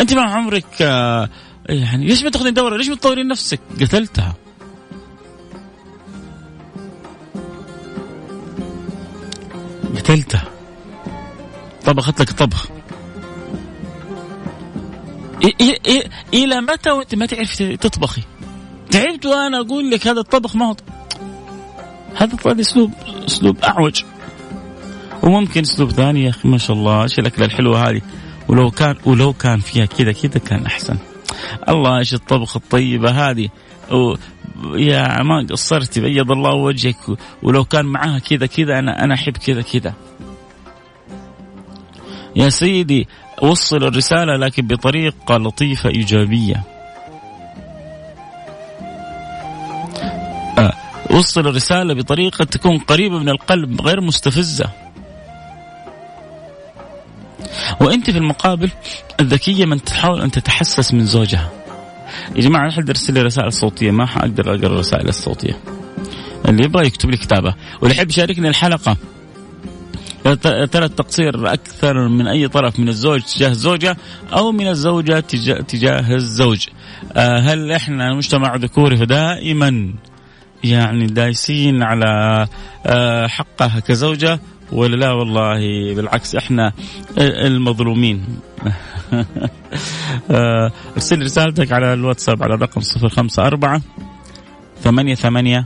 أنت 0.00 0.14
ما 0.14 0.22
عمرك 0.22 0.82
آه 0.82 1.28
يعني 1.68 2.06
ليش 2.06 2.22
ما 2.22 2.30
تاخذين 2.30 2.54
دورة؟ 2.54 2.76
ليش 2.76 2.88
ما 2.88 2.94
تطورين 2.94 3.28
نفسك؟ 3.28 3.60
قتلتها. 3.80 4.34
قتلتها. 9.96 10.44
طبخت 11.84 12.20
لك 12.20 12.30
طبخ. 12.30 12.68
إلى 16.34 16.60
متى 16.60 16.90
وأنت 16.90 17.14
ما 17.14 17.26
تعرف 17.26 17.62
تطبخي؟ 17.62 18.22
تعبت 18.92 19.26
وأنا 19.26 19.60
أقول 19.60 19.90
لك 19.90 20.08
هذا 20.08 20.20
الطبخ 20.20 20.56
ما 20.56 20.66
هو 20.66 20.74
هذا 22.14 22.60
أسلوب 22.60 22.92
أسلوب 23.26 23.58
أعوج. 23.64 24.02
وممكن 25.22 25.60
أسلوب 25.60 25.90
ثاني 25.90 26.24
يا 26.24 26.30
أخي 26.30 26.48
ما 26.48 26.58
شاء 26.58 26.76
الله 26.76 27.02
إيش 27.02 27.18
الأكلة 27.18 27.44
الحلوة 27.44 27.88
هذه؟ 27.88 28.00
ولو 28.48 28.70
كان 28.70 28.96
ولو 29.04 29.32
كان 29.32 29.60
فيها 29.60 29.84
كذا 29.84 30.12
كذا 30.12 30.38
كان 30.38 30.66
أحسن. 30.66 30.98
الله 31.68 31.98
إيش 31.98 32.14
الطبخ 32.14 32.56
الطيبة 32.56 33.10
هذه. 33.10 33.48
يا 34.74 35.22
ما 35.22 35.46
قصرتي 35.50 36.00
بيض 36.00 36.30
الله 36.32 36.54
وجهك. 36.54 36.96
ولو 37.42 37.64
كان 37.64 37.86
معاها 37.86 38.18
كذا 38.18 38.46
كذا 38.46 38.78
أنا 38.78 39.04
أنا 39.04 39.14
أحب 39.14 39.36
كذا 39.36 39.62
كذا. 39.62 39.94
يا 42.36 42.48
سيدي 42.48 43.08
وصل 43.42 43.76
الرسالة 43.76 44.36
لكن 44.36 44.66
بطريقة 44.66 45.36
لطيفة 45.36 45.88
إيجابية. 45.88 46.71
وصل 51.22 51.48
الرسالة 51.48 51.94
بطريقة 51.94 52.44
تكون 52.44 52.78
قريبة 52.78 53.18
من 53.18 53.28
القلب 53.28 53.80
غير 53.80 54.00
مستفزة. 54.00 54.70
وأنت 57.80 58.10
في 58.10 58.18
المقابل 58.18 58.70
الذكية 59.20 59.64
من 59.64 59.84
تحاول 59.84 60.22
أن 60.22 60.30
تتحسس 60.30 60.94
من 60.94 61.06
زوجها. 61.06 61.50
يا 62.36 62.40
جماعة 62.40 62.68
أحد 62.68 62.88
يرسل 62.88 63.14
لي 63.14 63.22
رسائل 63.22 63.52
صوتية؟ 63.52 63.90
ما 63.90 64.06
حقدر 64.06 64.54
أقرأ 64.54 64.66
الرسائل 64.66 65.08
الصوتية. 65.08 65.58
اللي 66.48 66.64
يبغى 66.64 66.86
يكتب 66.86 67.10
لي 67.10 67.16
كتابة. 67.16 67.54
واللي 67.80 67.96
يحب 67.96 68.10
يشاركني 68.10 68.48
الحلقة. 68.48 68.96
ترى 70.44 70.84
التقصير 70.84 71.52
أكثر 71.52 72.08
من 72.08 72.26
أي 72.26 72.48
طرف 72.48 72.80
من 72.80 72.88
الزوج 72.88 73.20
تجاه 73.20 73.48
الزوجة 73.48 73.96
أو 74.32 74.52
من 74.52 74.68
الزوجة 74.68 75.20
تجاه 75.68 76.14
الزوج. 76.14 76.66
آه، 77.16 77.40
هل 77.40 77.72
إحنا 77.72 78.14
مجتمع 78.14 78.56
ذكوري 78.56 78.96
فدائما 78.96 79.94
يعني 80.64 81.06
دايسين 81.06 81.82
على 81.82 82.46
آه، 82.86 83.26
حقها 83.26 83.80
كزوجة 83.80 84.40
ولا 84.72 84.96
لا 84.96 85.12
والله 85.12 85.94
بالعكس 85.94 86.34
إحنا 86.34 86.72
المظلومين. 87.18 88.24
آه، 90.30 90.72
ارسل 90.94 91.22
رسالتك 91.22 91.72
على 91.72 91.92
الواتساب 91.92 92.42
على 92.42 92.54
رقم 92.54 92.80
صفر 92.80 93.08
خمسة 93.08 93.46
أربعة 93.46 93.82
ثمانية 94.80 95.14
ثمانية 95.14 95.64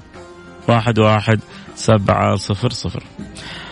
واحد 0.69 0.99
واحد 0.99 1.41
سبعة 1.75 2.37
صفر 2.37 2.71
صفر. 2.71 3.03
آه 3.03 3.66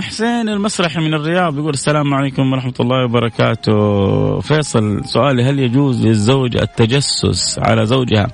حسين 0.00 0.48
المسرحي 0.48 1.00
من 1.00 1.14
الرياض 1.14 1.58
يقول 1.58 1.70
السلام 1.70 2.14
عليكم 2.14 2.52
ورحمة 2.52 2.74
الله 2.80 3.04
وبركاته. 3.04 4.40
فيصل 4.40 5.04
سؤالي 5.04 5.42
هل 5.42 5.58
يجوز 5.58 6.06
للزوجة 6.06 6.62
التجسس 6.62 7.58
على 7.58 7.86
زوجها 7.86 8.26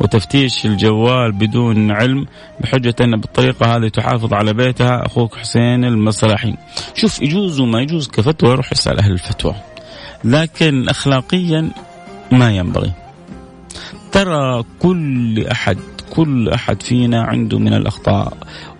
وتفتيش 0.00 0.66
الجوال 0.66 1.32
بدون 1.32 1.90
علم 1.90 2.26
بحجة 2.60 2.94
أن 3.00 3.20
بالطريقة 3.20 3.76
هذه 3.76 3.88
تحافظ 3.88 4.34
على 4.34 4.52
بيتها؟ 4.52 5.06
أخوك 5.06 5.34
حسين 5.34 5.84
المسرحي. 5.84 6.54
شوف 6.94 7.22
يجوز 7.22 7.60
وما 7.60 7.80
يجوز 7.80 8.08
كفتوى 8.08 8.54
روح 8.54 8.72
اسأل 8.72 8.98
أهل 8.98 9.12
الفتوى. 9.12 9.54
لكن 10.24 10.88
أخلاقيا 10.88 11.70
ما 12.32 12.50
ينبغي. 12.50 12.92
ترى 14.12 14.64
كل 14.78 15.46
أحد 15.46 15.78
كل 16.10 16.48
أحد 16.48 16.82
فينا 16.82 17.22
عنده 17.22 17.58
من 17.58 17.74
الأخطاء 17.74 18.36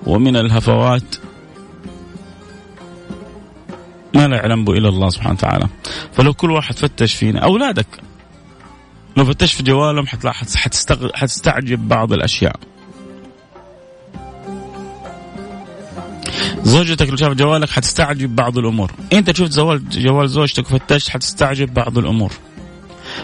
ومن 0.06 0.36
الهفوات 0.36 1.16
ما 4.14 4.28
لا 4.28 4.36
يعلم 4.36 4.64
به 4.64 4.72
إلا 4.72 4.88
الله 4.88 5.08
سبحانه 5.08 5.34
وتعالى. 5.34 5.66
فلو 6.12 6.34
كل 6.34 6.50
واحد 6.50 6.78
فتش 6.78 7.14
فينا 7.14 7.40
أولادك 7.40 7.86
لو 9.16 9.24
فتش 9.24 9.52
في 9.52 9.62
جوالهم 9.62 10.06
حتلاحظ 10.06 10.56
حتستغ... 10.56 11.08
حتستعجب 11.14 11.88
بعض 11.88 12.12
الأشياء. 12.12 12.56
زوجتك 16.62 17.10
لو 17.10 17.16
شافت 17.16 17.36
جوالك 17.36 17.70
حتستعجب 17.70 18.36
بعض 18.36 18.58
الأمور. 18.58 18.92
أنت 19.12 19.36
شفت 19.36 19.52
جوال 19.52 19.88
جوال 19.90 20.28
زوجتك 20.28 20.66
وفتشت 20.70 21.08
حتستعجب 21.08 21.74
بعض 21.74 21.98
الأمور. 21.98 22.32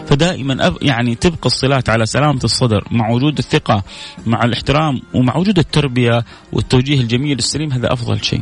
فدائما 0.07 0.67
أب 0.67 0.77
يعني 0.81 1.15
تبقى 1.15 1.45
الصلات 1.45 1.89
على 1.89 2.05
سلامة 2.05 2.39
الصدر 2.43 2.87
مع 2.91 3.09
وجود 3.09 3.37
الثقة 3.37 3.83
مع 4.25 4.43
الاحترام 4.43 5.01
ومع 5.13 5.35
وجود 5.35 5.59
التربية 5.59 6.25
والتوجيه 6.51 6.99
الجميل 7.01 7.37
السليم 7.37 7.71
هذا 7.71 7.93
أفضل 7.93 8.23
شيء. 8.23 8.41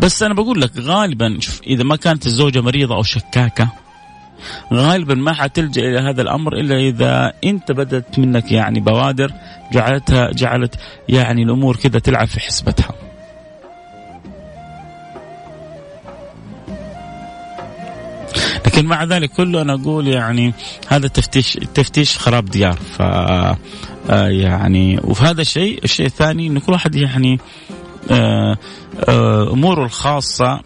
بس 0.00 0.22
أنا 0.22 0.34
بقول 0.34 0.60
لك 0.60 0.70
غالبا 0.78 1.36
شوف 1.40 1.60
إذا 1.62 1.84
ما 1.84 1.96
كانت 1.96 2.26
الزوجة 2.26 2.60
مريضة 2.60 2.94
أو 2.94 3.02
شكاكة 3.02 3.68
غالبا 4.72 5.14
ما 5.14 5.32
حتلجأ 5.32 5.82
إلى 5.82 5.98
هذا 5.98 6.22
الأمر 6.22 6.52
إلا 6.56 6.76
إذا 6.76 7.32
انت 7.44 7.72
بدات 7.72 8.18
منك 8.18 8.52
يعني 8.52 8.80
بوادر 8.80 9.32
جعلتها 9.72 10.30
جعلت 10.32 10.74
يعني 11.08 11.42
الأمور 11.42 11.76
كذا 11.76 11.98
تلعب 11.98 12.26
في 12.26 12.40
حسبتها. 12.40 12.94
لكن 18.66 18.86
مع 18.86 19.04
ذلك 19.04 19.30
كله 19.30 19.62
أنا 19.62 19.74
أقول 19.74 20.08
يعني 20.08 20.54
هذا 20.88 21.06
التفتيش 21.06 21.56
التفتيش 21.56 22.18
خراب 22.18 22.44
ديار 22.44 22.76
ف 22.76 23.02
آه، 24.10 24.28
يعني 24.28 25.00
وفي 25.04 25.24
هذا 25.24 25.40
الشيء 25.40 25.84
الشيء 25.84 26.06
الثاني 26.06 26.46
انه 26.46 26.60
كل 26.60 26.72
واحد 26.72 26.94
يعني 26.94 27.38
أموره 29.52 29.84
الخاصة 29.84 30.60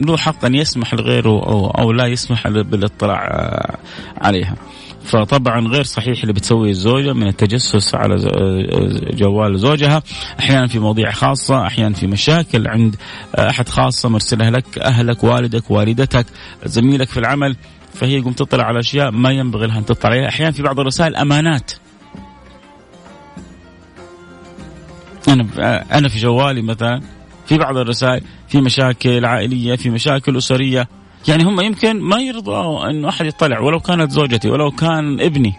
له 0.00 0.16
حق 0.16 0.44
أن 0.44 0.54
يسمح 0.54 0.94
لغيره 0.94 1.28
أو 1.28 1.70
أو 1.70 1.92
لا 1.92 2.06
يسمح 2.06 2.48
بالاطلاع 2.48 3.26
آه، 3.26 3.76
عليها. 4.18 4.56
فطبعا 5.04 5.68
غير 5.68 5.84
صحيح 5.84 6.20
اللي 6.20 6.32
بتسويه 6.32 6.70
الزوجة 6.70 7.12
من 7.12 7.26
التجسس 7.26 7.94
على 7.94 8.16
جوال 9.12 9.58
زوجها. 9.58 10.02
أحيانا 10.40 10.66
في 10.66 10.78
مواضيع 10.78 11.10
خاصة 11.10 11.66
أحيانا 11.66 11.94
في 11.94 12.06
مشاكل 12.06 12.68
عند 12.68 12.96
أحد 13.38 13.68
خاصة 13.68 14.08
مرسلها 14.08 14.50
لك 14.50 14.78
أهلك 14.78 15.24
والدك 15.24 15.70
والدتك 15.70 16.26
زميلك 16.64 17.08
في 17.08 17.20
العمل 17.20 17.56
فهي 17.94 18.18
يقوم 18.18 18.32
تطلع 18.32 18.64
على 18.64 18.80
أشياء 18.80 19.10
ما 19.10 19.30
ينبغي 19.30 19.66
لها 19.66 19.78
أن 19.78 19.84
تطلع 19.84 20.10
عليها. 20.10 20.28
أحيانا 20.28 20.52
في 20.52 20.62
بعض 20.62 20.80
الرسائل 20.80 21.16
أمانات. 21.16 21.72
أنا 25.28 25.46
أنا 25.98 26.08
في 26.08 26.18
جوالي 26.18 26.62
مثلا 26.62 27.00
في 27.46 27.58
بعض 27.58 27.76
الرسائل 27.76 28.22
في 28.48 28.60
مشاكل 28.60 29.24
عائلية 29.24 29.76
في 29.76 29.90
مشاكل 29.90 30.36
أسرية. 30.36 30.88
يعني 31.28 31.44
هم 31.44 31.60
يمكن 31.60 32.00
ما 32.00 32.20
يرضوا 32.20 32.90
انه 32.90 33.08
أحد 33.08 33.26
يطلع 33.26 33.60
ولو 33.60 33.80
كانت 33.80 34.10
زوجتي 34.10 34.50
ولو 34.50 34.70
كان 34.70 35.20
ابني. 35.20 35.54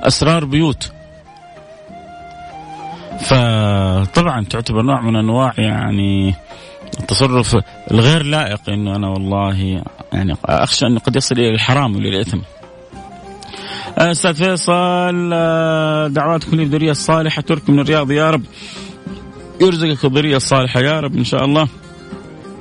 أسرار 0.00 0.44
بيوت. 0.44 0.92
فطبعا 3.20 4.44
تعتبر 4.44 4.82
نوع 4.82 5.00
من 5.00 5.16
أنواع 5.16 5.52
يعني 5.58 6.34
التصرف 7.00 7.56
الغير 7.90 8.22
لائق 8.22 8.60
إنه 8.68 8.96
أنا 8.96 9.08
والله 9.08 9.82
يعني 10.12 10.36
أخشى 10.44 10.86
إنه 10.86 11.00
قد 11.00 11.16
يصل 11.16 11.34
إلى 11.34 11.54
الحرام 11.54 11.96
وإلى 11.96 12.08
الإثم. 12.08 12.38
أستاذ 13.98 14.34
فيصل 14.34 15.30
دعواتكم 16.12 16.56
لي 16.56 16.64
بالذريه 16.64 16.90
الصالحة 16.90 17.42
ترك 17.42 17.70
من 17.70 17.80
الرياض 17.80 18.10
يا 18.10 18.30
رب. 18.30 18.42
يرزقك 19.60 20.04
الذرية 20.04 20.36
الصالحة 20.36 20.80
يا 20.80 21.00
رب 21.00 21.16
إن 21.16 21.24
شاء 21.24 21.44
الله. 21.44 21.68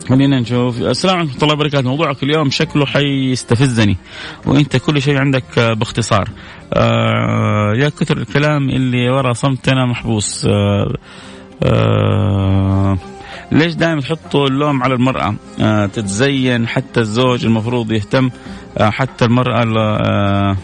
خلينا 0.10 0.40
نشوف. 0.40 0.82
السلام 0.82 1.16
عليكم 1.16 1.32
ورحمة 1.32 1.44
الله 1.44 1.54
وبركاته. 1.54 1.90
موضوعك 1.90 2.24
اليوم 2.24 2.50
شكله 2.50 2.86
حيستفزني 2.86 3.98
وأنت 4.46 4.78
كل 4.78 5.02
شيء 5.02 5.18
عندك 5.18 5.60
باختصار. 5.60 6.30
آه 6.74 7.74
يا 7.76 7.90
كثر 7.90 8.18
الكلام 8.18 8.70
اللي 8.70 9.10
ورا 9.10 9.34
صمتنا 9.34 9.86
محبوس. 9.86 10.46
آه 10.46 10.96
آه 11.64 12.98
ليش 13.52 13.74
دائما 13.74 14.02
تحطوا 14.02 14.48
اللوم 14.48 14.84
على 14.84 14.94
المرأة؟ 14.94 15.36
آه 15.62 15.86
تتزين 15.86 16.68
حتى 16.68 17.00
الزوج 17.00 17.46
المفروض 17.46 17.92
يهتم 17.92 18.30
آه 18.78 18.90
حتى 18.90 19.26
المرأة 19.26 19.64
آه 19.78 20.58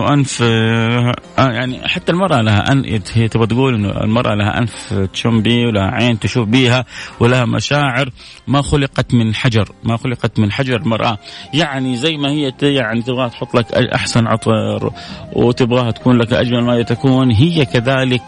إنه 0.00 0.14
أنف 0.14 0.42
آه 0.42 1.14
يعني 1.38 1.88
حتى 1.88 2.12
المرأة 2.12 2.40
لها 2.40 2.72
ان 2.72 3.00
هي 3.14 3.28
تبغى 3.28 3.46
تقول 3.46 3.74
إنه 3.74 3.90
المرأة 3.90 4.34
لها 4.34 4.58
أنف 4.58 4.94
تشم 5.12 5.42
به 5.42 5.66
ولها 5.66 5.90
عين 5.90 6.18
تشوف 6.18 6.48
بيها 6.48 6.84
ولها 7.20 7.44
مشاعر. 7.44 8.10
ما 8.48 8.62
خلقت 8.62 9.14
من 9.14 9.34
حجر 9.34 9.68
ما 9.84 9.96
خلقت 9.96 10.38
من 10.38 10.52
حجر 10.52 10.76
المراه 10.76 11.18
يعني 11.54 11.96
زي 11.96 12.16
ما 12.16 12.30
هي 12.30 12.52
يعني 12.62 13.02
تبغاها 13.02 13.28
تحط 13.28 13.54
لك 13.54 13.72
أحسن 13.74 14.26
عطر 14.26 14.92
وتبغاها 15.32 15.90
تكون 15.90 16.18
لك 16.18 16.32
أجمل 16.32 16.64
ما 16.64 16.82
تكون 16.82 17.30
هي 17.30 17.64
كذلك 17.64 18.22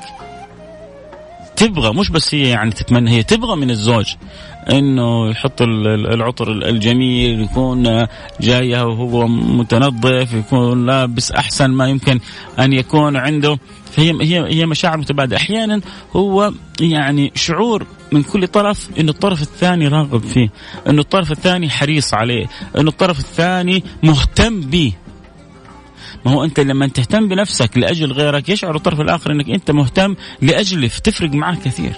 تبغى 1.66 1.92
مش 1.94 2.10
بس 2.10 2.34
هي 2.34 2.48
يعني 2.48 2.70
تتمنى 2.70 3.10
هي 3.10 3.22
تبغى 3.22 3.56
من 3.56 3.70
الزوج 3.70 4.14
إنه 4.70 5.30
يحط 5.30 5.62
العطر 5.62 6.52
الجميل 6.52 7.40
يكون 7.40 8.06
جاية 8.40 8.82
وهو 8.82 9.28
متنظف 9.28 10.34
يكون 10.34 10.86
لابس 10.86 11.32
أحسن 11.32 11.70
ما 11.70 11.88
يمكن 11.88 12.20
أن 12.58 12.72
يكون 12.72 13.16
عنده. 13.16 13.58
فهي 13.92 14.10
هي 14.20 14.60
هي 14.60 14.66
مشاعر 14.66 14.98
متبادلة. 14.98 15.36
أحيانا 15.36 15.80
هو 16.16 16.52
يعني 16.80 17.32
شعور 17.34 17.86
من 18.12 18.22
كل 18.22 18.46
طرف 18.46 18.88
إنه 19.00 19.10
الطرف 19.10 19.42
الثاني 19.42 19.88
راغب 19.88 20.24
فيه 20.24 20.48
إنه 20.88 21.00
الطرف 21.00 21.32
الثاني 21.32 21.70
حريص 21.70 22.14
عليه 22.14 22.46
إنه 22.78 22.90
الطرف 22.90 23.18
الثاني 23.18 23.84
مهتم 24.02 24.60
به 24.60 24.92
ما 26.26 26.32
هو 26.32 26.44
أنت 26.44 26.60
لما 26.60 26.88
تهتم 26.88 27.28
بنفسك 27.28 27.78
لأجل 27.78 28.12
غيرك 28.12 28.48
يشعر 28.48 28.76
الطرف 28.76 29.00
الآخر 29.00 29.32
أنك 29.32 29.50
أنت 29.50 29.70
مهتم 29.70 30.16
لاجله 30.42 30.88
فتفرق 30.88 31.30
معك 31.30 31.58
كثير. 31.58 31.92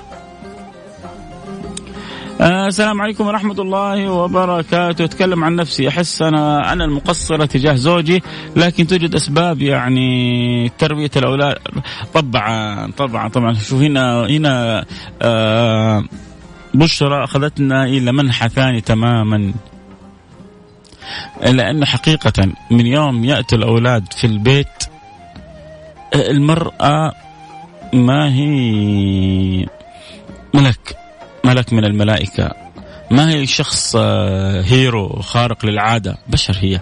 آه 2.41 2.67
السلام 2.67 3.01
عليكم 3.03 3.27
ورحمة 3.27 3.61
الله 3.63 4.11
وبركاته. 4.11 5.05
أتكلم 5.05 5.45
عن 5.45 5.57
نفسي. 5.57 5.89
أحس 5.89 6.23
أنا 6.23 6.73
أنا 6.73 6.85
المقصرة 6.85 7.45
تجاه 7.45 7.75
زوجي 7.75 8.23
لكن 8.57 8.87
توجد 8.87 9.15
أسباب 9.15 9.63
يعني 9.63 10.69
تربية 10.79 11.11
الأولاد. 11.17 11.59
طبعا 12.15 12.91
طبعا 12.91 13.29
طبعا. 13.29 13.55
شوف 13.55 13.83
هنا 13.83 14.27
هنا 14.27 14.85
آه 15.23 16.05
بشرى 16.75 17.25
أخذتنا 17.25 17.85
إلى 17.85 18.13
منحى 18.13 18.49
ثاني 18.49 18.81
تماما. 18.81 19.55
لأنه 21.43 21.87
حقيقة 21.87 22.49
من 22.71 22.87
يوم 22.87 23.25
يأتي 23.25 23.57
الأولاد 23.57 24.13
في 24.13 24.27
البيت 24.27 24.85
المرأة 26.15 27.13
ما 27.93 28.35
هي 28.35 29.67
ملك 30.55 30.97
ملك 31.45 31.73
من 31.73 31.85
الملائكة. 31.85 32.51
ما 33.11 33.31
هي 33.31 33.47
شخص 33.47 33.97
هيرو 34.67 35.09
خارق 35.09 35.67
للعادة؟ 35.67 36.17
بشر 36.29 36.57
هي. 36.61 36.81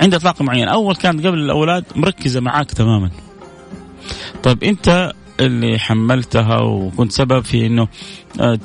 عندها 0.00 0.18
طاقة 0.18 0.44
معينة 0.44 0.72
أول 0.72 0.96
كانت 0.96 1.26
قبل 1.26 1.38
الأولاد 1.38 1.84
مركزة 1.96 2.40
معاك 2.40 2.70
تماما. 2.70 3.10
طيب 4.42 4.64
أنت 4.64 5.12
اللي 5.40 5.78
حملتها 5.78 6.60
وكنت 6.60 7.12
سبب 7.12 7.44
في 7.44 7.66
أنه 7.66 7.88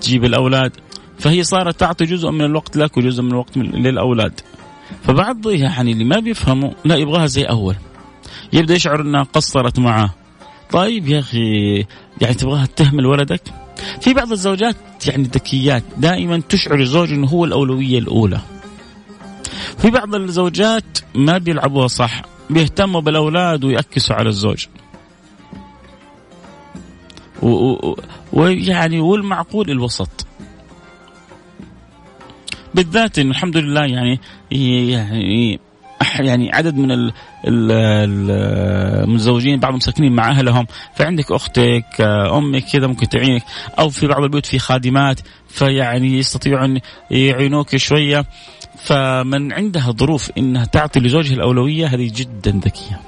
تجيب 0.02 0.26
الأولاد 0.26 0.72
فهي 1.20 1.44
صارت 1.44 1.80
تعطي 1.80 2.06
جزء 2.06 2.30
من 2.32 2.42
الوقت 2.42 2.78
لك 2.78 2.98
وجزء 2.98 3.24
من 3.24 3.32
الوقت 3.32 3.58
للأولاد. 3.58 4.42
فبعض 5.04 5.48
يعني 5.48 5.92
اللي 5.92 6.04
ما 6.04 6.20
بيفهموا 6.20 6.72
لا 6.86 6.96
يبغاها 6.96 7.26
زي 7.26 7.44
أول. 7.44 7.76
يبدأ 8.54 8.74
يشعر 8.74 9.02
إنها 9.02 9.24
قصرت 9.24 9.80
معه. 9.80 10.16
طيب 10.72 11.08
يا 11.08 11.20
أخي 11.20 11.76
يعني 12.22 12.34
تبغاها 12.34 12.66
تهمل 12.66 13.06
ولدك؟ 13.06 13.42
في 14.02 14.14
بعض 14.14 14.32
الزوجات 14.32 14.76
يعني 15.08 15.24
ذكيات 15.24 15.84
دائما 15.98 16.42
تشعر 16.50 16.80
الزوج 16.80 17.14
إنه 17.14 17.28
هو 17.28 17.46
الأولوية 17.46 18.00
الأولى. 18.00 18.40
في 19.78 19.90
بعض 19.90 20.16
الزوجات 20.16 20.98
ما 21.16 21.38
بيلعبوها 21.38 21.88
صح 21.88 22.22
بيهتموا 22.50 23.02
بالأولاد 23.02 23.64
ويأكسوا 23.64 24.16
على 24.16 24.30
الزوج. 24.30 24.66
ويعني 28.34 29.00
والمعقول 29.00 29.70
الوسط. 29.70 30.26
بالذات 32.74 33.20
انه 33.20 33.32
الحمد 33.32 33.58
لله 33.58 33.86
يعني 33.86 34.20
يعني 34.92 35.60
يعني 36.20 36.52
عدد 36.52 36.78
من 36.78 37.12
المتزوجين 37.48 39.60
بعضهم 39.60 39.80
ساكنين 39.80 40.12
مع 40.12 40.30
أهلهم. 40.30 40.68
فعندك 40.96 41.32
أختك 41.32 42.02
أمك 42.02 42.64
كذا 42.64 42.88
ممكن 42.88 43.10
تعينك. 43.10 43.44
أو 43.80 43.90
في 43.90 44.08
بعض 44.08 44.24
البيوت 44.24 44.46
في 44.46 44.60
خادمات 44.60 45.20
فيعني 45.48 46.18
يستطيعون 46.18 46.80
يعينوك 47.12 47.76
شوية. 47.76 48.26
فمن 48.78 49.54
عندها 49.54 49.92
ظروف 49.92 50.32
إنها 50.38 50.66
تعطي 50.66 51.00
لزوجها 51.00 51.34
الأولوية 51.34 51.88
هذه 51.88 52.12
جدا 52.16 52.52
ذكية. 52.52 53.00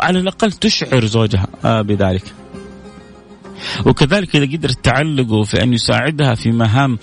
على 0.00 0.18
الأقل 0.18 0.52
تشعر 0.52 1.04
زوجها 1.04 1.46
بذلك. 1.82 2.22
وكذلك 3.86 4.36
إذا 4.36 4.56
قدرت 4.56 4.84
تعلقه 4.84 5.42
في 5.42 5.62
أن 5.62 5.72
يساعدها 5.72 6.34
في 6.34 6.52
مهام 6.52 6.98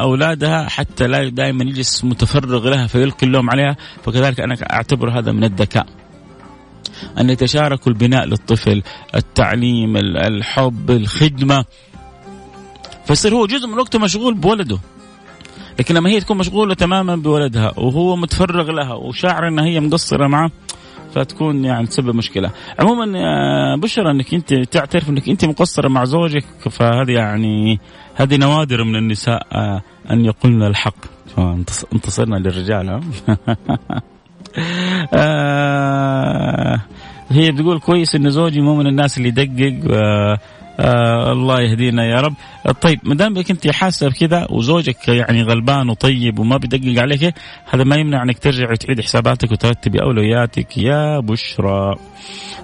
أولادها 0.00 0.68
حتى 0.68 1.06
لا 1.06 1.28
دائما 1.28 1.64
يجلس 1.64 2.04
متفرغ 2.04 2.68
لها 2.68 2.86
فيلقي 2.86 3.26
اللوم 3.26 3.50
عليها 3.50 3.76
فكذلك 4.04 4.40
أنا 4.40 4.54
أعتبر 4.72 5.18
هذا 5.18 5.32
من 5.32 5.44
الذكاء. 5.44 5.86
أن 7.18 7.30
يتشاركوا 7.30 7.92
البناء 7.92 8.24
للطفل 8.24 8.82
التعليم 9.14 9.96
الحب 9.96 10.90
الخدمة. 10.90 11.64
فيصير 13.04 13.34
هو 13.34 13.46
جزء 13.46 13.66
من 13.66 13.78
وقته 13.78 13.98
مشغول 13.98 14.34
بولده. 14.34 14.78
لكن 15.78 15.94
لما 15.94 16.10
هي 16.10 16.20
تكون 16.20 16.36
مشغولة 16.38 16.74
تماما 16.74 17.16
بولدها 17.16 17.72
وهو 17.76 18.16
متفرغ 18.16 18.70
لها 18.70 18.94
وشاعر 18.94 19.48
أنها 19.48 19.64
هي 19.64 19.80
مقصرة 19.80 20.26
معه 20.26 20.50
فتكون 21.14 21.64
يعني 21.64 21.86
تسبب 21.86 22.14
مشكلة. 22.14 22.50
عموما 22.78 23.06
بشرى 23.76 24.10
أنك 24.10 24.34
أنت 24.34 24.54
تعترف 24.54 25.10
أنك 25.10 25.28
أنت 25.28 25.44
مقصرة 25.44 25.88
مع 25.88 26.04
زوجك 26.04 26.44
فهذه 26.70 27.12
يعني 27.12 27.80
هذه 28.14 28.36
نوادر 28.36 28.84
من 28.84 28.96
النساء 28.96 29.46
أن 30.10 30.24
يقولن 30.24 30.62
الحق. 30.62 31.18
انتصرنا 31.92 32.36
للرجال 32.36 32.88
ها 32.88 33.00
هي 37.30 37.52
بتقول 37.52 37.80
كويس 37.80 38.14
إن 38.14 38.30
زوجي 38.30 38.60
مو 38.60 38.74
من 38.74 38.86
الناس 38.86 39.18
اللي 39.18 39.28
يدقق 39.28 40.38
آه 40.80 41.32
الله 41.32 41.60
يهدينا 41.60 42.04
يا 42.04 42.20
رب. 42.20 42.34
طيب 42.80 43.00
ما 43.02 43.14
دام 43.14 43.36
أنت 43.36 43.70
حاسة 43.70 44.08
بكذا 44.08 44.46
وزوجك 44.50 45.08
يعني 45.08 45.42
غلبان 45.42 45.90
وطيب 45.90 46.38
وما 46.38 46.56
بيدقق 46.56 47.02
عليك 47.02 47.34
هذا 47.70 47.84
ما 47.84 47.96
يمنع 47.96 48.22
إنك 48.22 48.38
ترجع 48.38 48.70
وتعيد 48.70 49.00
حساباتك 49.00 49.52
وترتبي 49.52 50.02
أولوياتك 50.02 50.78
يا 50.78 51.20
بشرى. 51.20 51.94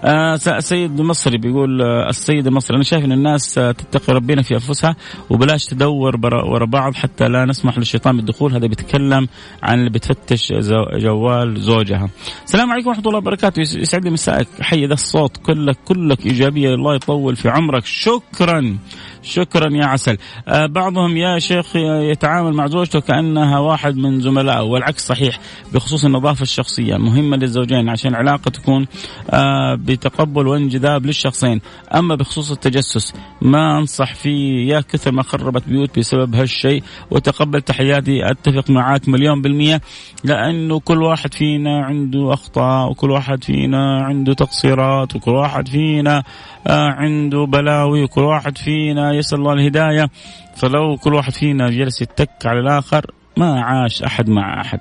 آه 0.04 0.36
سيد 0.58 1.00
مصري 1.00 1.38
بيقول 1.38 1.82
آه 1.82 2.08
السيد 2.08 2.46
المصري 2.46 2.76
أنا 2.76 2.84
شايف 2.84 3.04
إن 3.04 3.12
الناس 3.12 3.58
آه 3.58 3.72
تتقي 3.72 4.12
ربنا 4.14 4.42
في 4.42 4.54
أنفسها 4.54 4.96
وبلاش 5.30 5.64
تدور 5.64 6.16
ورا 6.24 6.66
بعض 6.66 6.94
حتى 6.94 7.28
لا 7.28 7.44
نسمح 7.44 7.78
للشيطان 7.78 8.16
بالدخول. 8.16 8.52
هذا 8.52 8.66
بيتكلم 8.66 9.28
عن 9.62 9.78
اللي 9.78 9.90
بتفتش 9.90 10.52
جوال 10.94 11.60
زوجها. 11.60 12.08
السلام 12.44 12.72
عليكم 12.72 12.88
ورحمة 12.88 13.04
الله 13.06 13.18
وبركاته. 13.18 13.60
يسعد 13.60 14.08
لي 14.08 14.44
حي 14.60 14.86
ذا 14.86 14.94
الصوت. 14.94 15.36
كلك 15.36 15.76
كلك 15.84 16.26
إيجابية. 16.26 16.74
الله 16.74 16.94
يطول 16.94 17.36
في 17.36 17.48
عمرك. 17.48 17.84
شكرا. 18.04 18.78
شكرا 19.24 19.70
يا 19.72 19.84
عسل. 19.84 20.18
آه 20.48 20.66
بعضهم 20.66 21.16
يا 21.16 21.38
شيخ 21.38 21.76
يتعامل 21.76 22.52
مع 22.52 22.66
زوجته 22.66 23.00
كأنها 23.00 23.58
واحد 23.58 23.96
من 23.96 24.20
زملائه 24.20 24.62
والعكس 24.62 25.06
صحيح 25.06 25.38
بخصوص 25.72 26.04
النظافة 26.04 26.42
الشخصية. 26.42 26.96
مهمة 26.96 27.36
للزوجين 27.36 27.88
عشان 27.88 28.10
العلاقة 28.10 28.50
تكون 28.50 28.86
آه 29.30 29.74
بتقبل 29.74 30.46
وانجذاب 30.46 31.06
للشخصين. 31.06 31.60
أما 31.94 32.14
بخصوص 32.14 32.50
التجسس 32.50 33.12
ما 33.42 33.78
أنصح 33.78 34.14
فيه 34.14 34.68
يا 34.74 34.80
كثر 34.80 35.12
ما 35.12 35.22
خربت 35.22 35.68
بيوت 35.68 35.98
بسبب 35.98 36.34
هالشيء 36.34 36.82
وتقبل 37.10 37.62
تحياتي. 37.62 38.30
أتفق 38.30 38.70
معاك 38.70 39.08
مليون 39.08 39.42
بالمية 39.42 39.80
لأنه 40.24 40.80
كل 40.80 41.02
واحد 41.02 41.34
فينا 41.34 41.84
عنده 41.84 42.32
أخطاء 42.32 42.90
وكل 42.90 43.10
واحد 43.10 43.44
فينا 43.44 44.04
عنده 44.04 44.34
تقصيرات 44.34 45.16
وكل 45.16 45.30
واحد 45.30 45.68
فينا 45.68 46.22
آه 46.66 46.88
عنده 46.88 47.44
بلاوي 47.44 48.02
وكل 48.02 48.20
واحد 48.20 48.58
فينا 48.58 49.13
يسأل 49.18 49.38
الله 49.38 49.52
الهداية. 49.52 50.10
فلو 50.56 50.96
كل 50.96 51.14
واحد 51.14 51.32
فينا 51.32 51.70
جلس 51.70 52.02
يتك 52.02 52.30
على 52.44 52.60
الآخر 52.60 53.10
ما 53.36 53.60
عاش 53.60 54.02
أحد 54.02 54.28
مع 54.28 54.60
أحد. 54.60 54.80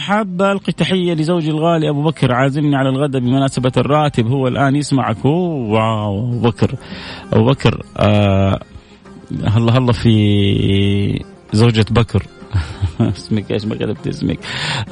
حابة 0.00 0.52
ألقي 0.52 0.72
تحية 0.72 1.14
لزوجي 1.14 1.50
الغالي 1.50 1.88
أبو 1.88 2.02
بكر. 2.02 2.32
عازمني 2.32 2.76
على 2.76 2.88
الغداء 2.88 3.20
بمناسبة 3.20 3.72
الراتب. 3.76 4.26
هو 4.26 4.48
الآن 4.48 4.76
يسمعك. 4.76 5.24
واو 5.24 6.18
أبو 6.18 6.40
بكر. 6.40 6.74
أبو 7.32 7.44
بكر 7.44 7.82
أه 7.96 8.60
هلا 9.46 9.78
هلا 9.78 9.92
في 9.92 11.24
زوجة 11.52 11.86
بكر. 11.90 12.22
اسمك 13.00 13.52
إيش 13.52 13.64
ما 13.64 13.74
كتبت 13.74 14.06
اسمك. 14.06 14.38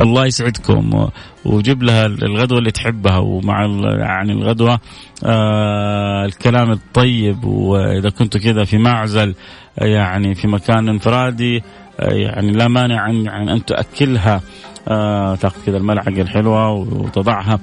الله 0.01 0.27
يسعدكم. 0.27 1.09
وجيب 1.45 1.83
لها 1.83 2.07
الغدوة 2.07 2.59
اللي 2.59 2.71
تحبها. 2.71 3.19
ومع 3.19 3.67
يعني 3.99 4.33
الغدوة 4.33 4.81
آه 5.25 6.25
الكلام 6.25 6.71
الطيب. 6.71 7.45
وإذا 7.45 8.11
كنتوا 8.11 8.41
كذا 8.41 8.65
في 8.65 8.79
معزل 8.79 9.35
يعني 9.79 10.35
في 10.35 10.49
مكان 10.49 10.89
انفرادي 10.89 11.63
آه 12.01 12.13
يعني 12.13 12.53
لا 12.53 12.69
مانع 12.69 13.01
عن, 13.01 13.49
أن 13.49 13.65
تأكلها. 13.65 14.41
آه 14.89 15.35
تأخذ 15.35 15.65
كذا 15.67 15.77
الملعقة 15.77 16.09
الحلوة 16.09 16.73
وتضعها 16.73 17.59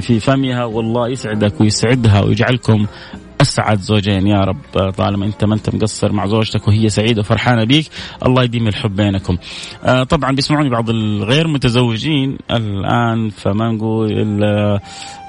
في 0.00 0.20
فمها. 0.20 0.64
والله 0.64 1.08
يسعدك 1.08 1.60
ويسعدها 1.60 2.20
ويجعلكم 2.20 2.86
أسعد 3.40 3.78
زوجين 3.80 4.26
يا 4.26 4.40
رب 4.40 4.90
طالما 4.90 5.26
أنت 5.26 5.44
ما 5.44 5.54
أنت 5.54 5.74
مقصر 5.74 6.12
مع 6.12 6.26
زوجتك 6.26 6.68
وهي 6.68 6.88
سعيدة 6.88 7.20
وفرحانة 7.20 7.64
بيك 7.64 7.88
الله 8.26 8.42
يديم 8.42 8.68
الحب 8.68 8.96
بينكم. 8.96 9.36
آه 9.84 10.02
طبعا 10.02 10.32
بيسمعوني 10.32 10.70
بعض 10.70 10.90
الغير 10.90 11.48
متزوجين 11.48 12.38
الآن 12.50 13.30
فما 13.30 13.72
نقول 13.72 14.12
إلا 14.12 14.80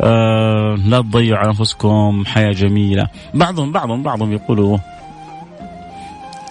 آه 0.02 0.76
لا 0.86 1.02
تضيعوا 1.02 1.40
على 1.40 1.48
أنفسكم 1.48 2.24
حياة 2.26 2.52
جميلة. 2.52 3.08
بعضهم 3.34 3.72
بعضهم 3.72 4.04
بعضهم 4.04 4.34
يقولوا 4.34 4.78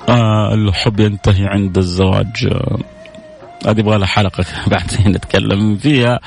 آه 0.08 0.54
الحب 0.54 1.00
ينتهي 1.00 1.46
عند 1.46 1.78
الزواج 1.78 2.48
آه 2.52 2.78
هذه 3.66 3.80
يبغى 3.80 3.98
لها 3.98 4.06
حلقة 4.06 4.44
بعدين 4.72 5.12
نتكلم 5.12 5.76
فيها 5.76 6.20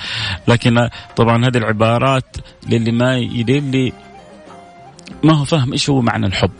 لكن 0.47 0.89
طبعا 1.15 1.45
هذه 1.45 1.57
العبارات 1.57 2.35
للي 2.69 2.91
ما 2.91 3.19
للي 3.19 3.93
ما 5.23 5.33
هو 5.33 5.45
فاهم 5.45 5.71
إيش 5.71 5.89
هو 5.89 6.01
معنى 6.01 6.25
الحب؟ 6.25 6.51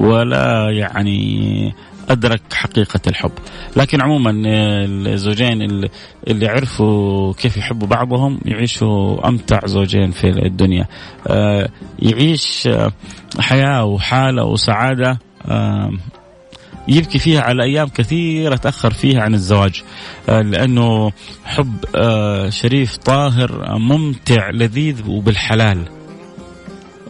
ولا 0.00 0.70
يعني 0.70 1.74
أدرك 2.10 2.42
حقيقة 2.52 3.00
الحب. 3.06 3.32
لكن 3.76 4.02
عموما 4.02 4.32
الزوجين 5.14 5.88
اللي 6.28 6.48
عرفوا 6.48 7.32
كيف 7.32 7.56
يحبوا 7.56 7.88
بعضهم 7.88 8.40
يعيشوا 8.44 9.28
أمتع 9.28 9.60
زوجين 9.66 10.10
في 10.10 10.28
الدنيا. 10.28 10.86
آه، 11.26 11.68
يعيش 11.98 12.68
حياة 13.38 13.84
وحالة 13.84 14.44
وسعادة 14.44 15.18
آه، 15.46 15.90
يبكي 16.88 17.18
فيها 17.18 17.40
على 17.40 17.64
أيام 17.64 17.88
كثيرة 17.88 18.56
تأخر 18.56 18.92
فيها 18.92 19.20
عن 19.22 19.34
الزواج. 19.34 19.82
آه، 20.28 20.42
لأنه 20.42 21.12
حب 21.44 21.74
شريف 22.48 22.96
طاهر 22.96 23.78
ممتع 23.78 24.50
لذيذ 24.50 25.08
وبالحلال. 25.08 25.97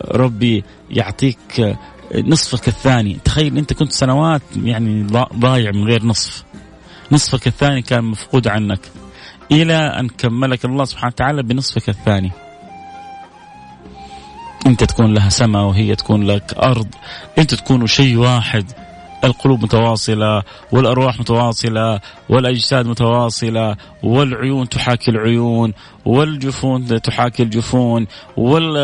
ربي 0.05 0.65
يعطيك 0.91 1.77
نصفك 2.15 2.69
الثاني. 2.69 3.19
تخيل 3.25 3.59
أنت 3.59 3.73
كنت 3.73 3.93
سنوات 3.93 4.43
يعني 4.57 5.07
ضايع 5.39 5.71
من 5.71 5.85
غير 5.85 6.05
نصف. 6.05 6.45
نصفك 7.13 7.47
الثاني 7.47 7.83
كان 7.83 8.05
مفقود 8.05 8.49
عنك. 8.49 8.81
إلى 9.53 9.77
أن 9.77 10.09
كملك 10.09 10.65
الله 10.65 10.85
سبحانه 10.85 11.13
وتعالى 11.15 11.43
بنصفك 11.43 11.89
الثاني. 11.89 12.33
أنت 14.67 14.85
تكون 14.85 15.15
لها 15.15 15.29
سماء 15.29 15.63
وهي 15.63 15.97
تكون 15.97 16.23
لك 16.23 16.55
أرض. 16.55 16.89
أنت 17.39 17.55
تكونوا 17.55 17.87
شيء 17.87 18.17
واحد. 18.17 18.73
القلوب 19.25 19.63
متواصلة 19.63 20.43
والأرواح 20.73 21.21
متواصلة 21.21 22.01
والأجساد 22.29 22.87
متواصلة 22.87 23.77
والعيون 24.03 24.69
تحاكي 24.69 25.11
العيون 25.11 25.73
والجفون 26.05 27.03
تحاكي 27.03 27.43
الجفون 27.43 28.07
وال 28.37 28.77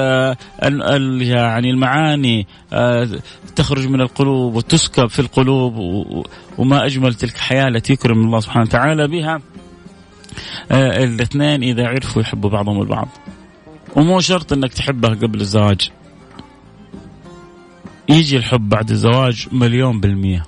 يعني 1.22 1.70
المعاني 1.70 2.46
آه، 2.72 3.08
تخرج 3.56 3.86
من 3.88 4.00
القلوب 4.00 4.54
وتسكب 4.54 5.06
في 5.06 5.18
القلوب 5.18 5.74
وما 6.58 6.86
أجمل 6.86 7.14
تلك 7.14 7.34
الحياة 7.34 7.68
التي 7.68 7.92
يكرم 7.92 8.24
الله 8.24 8.40
سبحانه 8.40 8.64
وتعالى 8.64 9.08
بها. 9.08 9.40
آه، 10.72 11.04
الاثنين 11.04 11.62
إذا 11.62 11.86
عرفوا 11.86 12.22
يحبوا 12.22 12.50
بعضهم 12.50 12.82
البعض. 12.82 13.08
ومو 13.96 14.20
شرط 14.20 14.52
إنك 14.52 14.72
تحبها 14.72 15.14
قبل 15.14 15.40
الزواج. 15.40 15.90
يجي 18.08 18.36
الحب 18.36 18.68
بعد 18.68 18.90
الزواج 18.90 19.46
مليون 19.52 20.00
بالمية. 20.00 20.42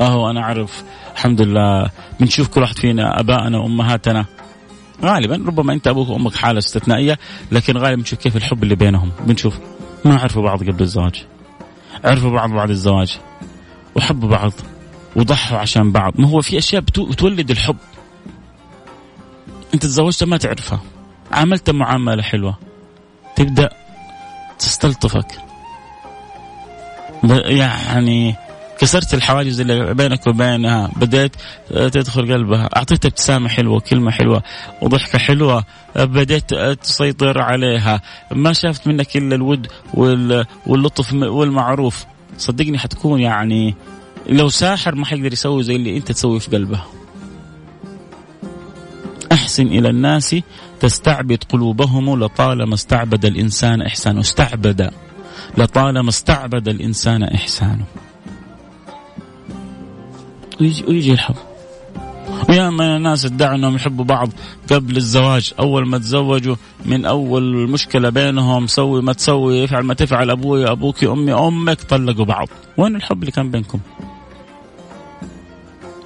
أهو 0.00 0.30
أنا 0.30 0.40
أعرف 0.40 0.84
الحمد 1.12 1.40
لله 1.40 1.90
بنشوف 2.20 2.48
كل 2.48 2.60
واحد 2.60 2.78
فينا 2.78 3.20
أبائنا 3.20 3.58
وامهاتنا 3.58 4.24
غالبا 5.02 5.34
ربما 5.34 5.72
أنت 5.72 5.86
أبوك 5.86 6.08
وأمك 6.08 6.34
حالة 6.34 6.58
استثنائية 6.58 7.18
لكن 7.52 7.76
غالبا 7.76 7.96
بنشوف 7.96 8.18
كيف 8.18 8.36
الحب 8.36 8.62
اللي 8.62 8.74
بينهم. 8.74 9.10
بنشوف 9.26 9.58
ما 10.04 10.16
عرفوا 10.16 10.42
بعض 10.42 10.58
قبل 10.62 10.82
الزواج. 10.82 11.24
عرفوا 12.04 12.30
بعض 12.30 12.50
بعد 12.50 12.70
الزواج. 12.70 13.18
وحبوا 13.94 14.28
بعض 14.28 14.52
وضحوا 15.16 15.58
عشان 15.58 15.92
بعض. 15.92 16.12
ما 16.20 16.28
هو 16.28 16.40
في 16.40 16.58
أشياء 16.58 16.82
بتولد 16.82 17.50
الحب. 17.50 17.76
أنت 19.74 19.82
تزوجت 19.82 20.24
ما 20.24 20.36
تعرفها. 20.36 20.80
عاملت 21.32 21.70
معاملة 21.70 22.22
حلوة. 22.22 22.58
تبدأ 23.36 23.68
تستلطفك. 24.58 25.26
يعني 27.30 28.36
كسرت 28.78 29.14
الحواجز 29.14 29.60
اللي 29.60 29.94
بينك 29.94 30.26
وبينها. 30.26 30.90
بديت 30.96 31.36
تدخل 31.68 32.32
قلبها. 32.32 32.70
أعطيتها 32.76 33.08
ابتسامة 33.08 33.48
حلوة 33.48 33.80
كلمة 33.80 34.10
حلوة 34.10 34.42
وضحكة 34.82 35.18
حلوة 35.18 35.64
بديت 35.96 36.54
تسيطر 36.54 37.42
عليها. 37.42 38.02
ما 38.30 38.52
شافت 38.52 38.86
منك 38.86 39.16
إلا 39.16 39.34
الود 39.34 39.66
واللطف 40.66 41.12
والمعروف. 41.12 42.04
صدقني 42.38 42.78
حتكون 42.78 43.20
يعني 43.20 43.74
لو 44.28 44.48
ساحر 44.48 44.94
ما 44.94 45.06
حيقدر 45.06 45.32
يسوي 45.32 45.62
زي 45.62 45.76
اللي 45.76 45.96
أنت 45.96 46.12
تسوي 46.12 46.40
في 46.40 46.50
قلبها 46.50 46.86
أحسن 49.32 49.66
إلى 49.66 49.88
الناس 49.88 50.36
تستعبد 50.80 51.44
قلوبهم 51.48 52.24
لطالما 52.24 52.74
استعبد 52.74 53.24
الإنسان 53.24 53.82
إحسانه. 53.82 54.20
استعبد. 54.20 54.90
لطالما 55.58 56.08
استعبد 56.08 56.68
الإنسان 56.68 57.22
إحسانه. 57.22 57.84
ويجي 60.60 61.12
الحب. 61.12 61.34
ويا 62.48 62.70
من 62.70 62.80
الناس 62.80 63.24
ادعوا 63.24 63.54
إنهم 63.54 63.74
يحبوا 63.74 64.04
بعض 64.04 64.30
قبل 64.72 64.96
الزواج. 64.96 65.52
أول 65.58 65.88
ما 65.88 65.98
تزوجوا 65.98 66.56
من 66.84 67.04
أول 67.04 67.70
مشكله 67.70 68.10
بينهم 68.10 68.66
سوي 68.66 69.02
ما 69.02 69.12
تسوي 69.12 69.64
افعل 69.64 69.82
ما 69.82 69.94
تفعل 69.94 70.30
أبوي 70.30 70.70
أبوك 70.70 71.04
أمي 71.04 71.32
أمك 71.32 71.80
طلقوا 71.82 72.24
بعض. 72.24 72.48
وين 72.76 72.96
الحب 72.96 73.20
اللي 73.20 73.32
كان 73.32 73.50
بينكم؟ 73.50 73.78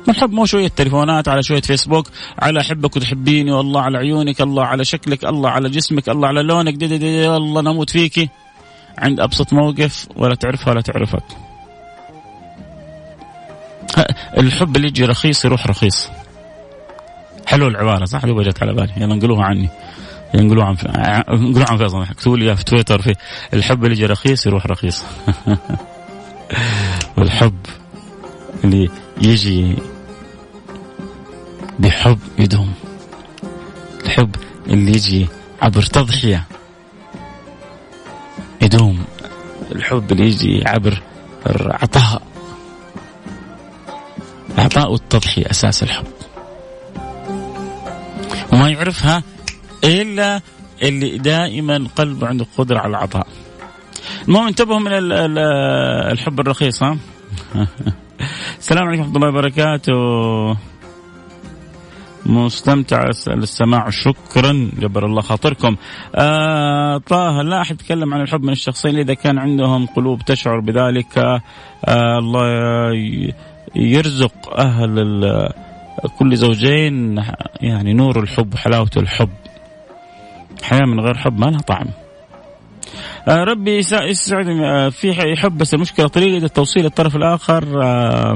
الحب 0.08 0.32
مو 0.32 0.46
شوية 0.46 0.68
تليفونات 0.68 1.28
على 1.28 1.42
شوية 1.42 1.60
فيسبوك 1.60 2.08
على 2.38 2.60
أحبك 2.60 2.96
وتحبيني 2.96 3.52
والله 3.52 3.80
على 3.80 3.98
عيونك 3.98 4.40
الله 4.40 4.64
على 4.64 4.84
شكلك 4.84 5.24
الله 5.24 5.50
على 5.50 5.68
جسمك 5.68 6.08
الله 6.08 6.28
على 6.28 6.42
لونك 6.42 6.74
دي 6.74 6.86
دي 6.86 6.98
دي 6.98 7.28
الله 7.30 7.60
نموت 7.62 7.90
فيكي. 7.90 8.28
عند 9.02 9.20
أبسط 9.20 9.52
موقف 9.52 10.08
ولا 10.16 10.34
تعرفها 10.34 10.72
ولا 10.72 10.80
تعرفك. 10.80 11.22
الحب 14.38 14.76
اللي 14.76 14.88
يجي 14.88 15.04
رخيص 15.04 15.44
يروح 15.44 15.66
رخيص. 15.66 16.08
حلو 17.46 17.68
العبارة 17.68 18.04
صح؟ 18.04 18.24
اللي 18.24 18.44
جت 18.44 18.62
على 18.62 18.74
بالي. 18.74 18.92
يلا 18.96 19.14
انقلوها 19.14 19.44
عني. 19.44 19.68
ينقلوها 20.34 20.66
عن 20.66 20.76
انقلوها 21.28 21.70
عن 21.70 21.76
فيصل. 21.76 22.02
اكتبوا 22.02 22.36
لي 22.36 22.56
في 22.56 22.64
تويتر 22.64 23.02
في 23.02 23.14
الحب 23.54 23.84
اللي 23.84 23.96
يجي 23.96 24.06
رخيص 24.06 24.46
يروح 24.46 24.66
رخيص. 24.66 25.04
والحب 27.16 27.66
اللي 28.64 28.90
يجي 29.22 29.76
بحب 31.78 32.18
يدوم. 32.38 32.72
الحب 34.04 34.36
اللي 34.66 34.90
يجي 34.90 35.26
عبر 35.62 35.82
تضحية. 35.82 36.44
يدوم. 38.62 39.04
الحب 39.72 40.12
اللي 40.12 40.26
يجي 40.26 40.62
عبر 40.66 41.02
العطاء 41.46 42.22
العطاء 44.58 44.92
والتضحية 44.92 45.50
أساس 45.50 45.82
الحب. 45.82 46.06
وما 48.52 48.70
يعرفها 48.70 49.22
إلا 49.84 50.40
اللي 50.82 51.18
دائما 51.18 51.86
قلبه 51.96 52.26
عنده 52.26 52.46
قدرة 52.58 52.78
على 52.78 52.90
العطاء. 52.90 53.26
المهم 54.28 54.46
انتبهوا 54.46 54.78
من 54.78 54.92
الحب 56.12 56.40
الرخيص 56.40 56.82
ها؟ 56.82 56.98
السلام 58.58 58.88
عليكم 58.88 59.02
ورحمة 59.02 59.16
الله 59.16 59.28
وبركاته. 59.28 59.92
مستمتع. 62.28 63.10
للسماع 63.26 63.90
شكرا. 63.90 64.70
جبر 64.78 65.06
الله 65.06 65.20
خاطركم. 65.20 65.76
آه 66.14 66.98
طه 66.98 67.42
لا 67.42 67.60
أحد 67.60 67.74
يتكلم 67.74 68.14
عن 68.14 68.20
الحب 68.20 68.42
من 68.42 68.52
الشخصين 68.52 68.96
إذا 68.96 69.14
كان 69.14 69.38
عندهم 69.38 69.86
قلوب 69.86 70.22
تشعر 70.22 70.60
بذلك. 70.60 71.18
آه 71.18 72.18
الله 72.18 72.44
يرزق 73.76 74.58
أهل 74.58 75.48
كل 76.18 76.36
زوجين 76.36 77.24
يعني 77.60 77.92
نور 77.92 78.20
الحب 78.20 78.54
وحلاوة 78.54 78.90
الحب. 78.96 79.30
حياة 80.62 80.86
من 80.86 81.00
غير 81.00 81.14
حب 81.14 81.38
ما 81.38 81.46
لها 81.46 81.60
طعم. 81.60 81.86
ربي 83.28 83.76
يسعد 83.78 84.48
آه 84.48 84.88
في 84.88 85.08
يحب 85.08 85.58
بس 85.58 85.74
المشكلة 85.74 86.08
طريقه 86.08 86.44
التوصيل 86.44 86.86
الطرف 86.86 87.16
الآخر 87.16 87.82
آه 87.82 88.34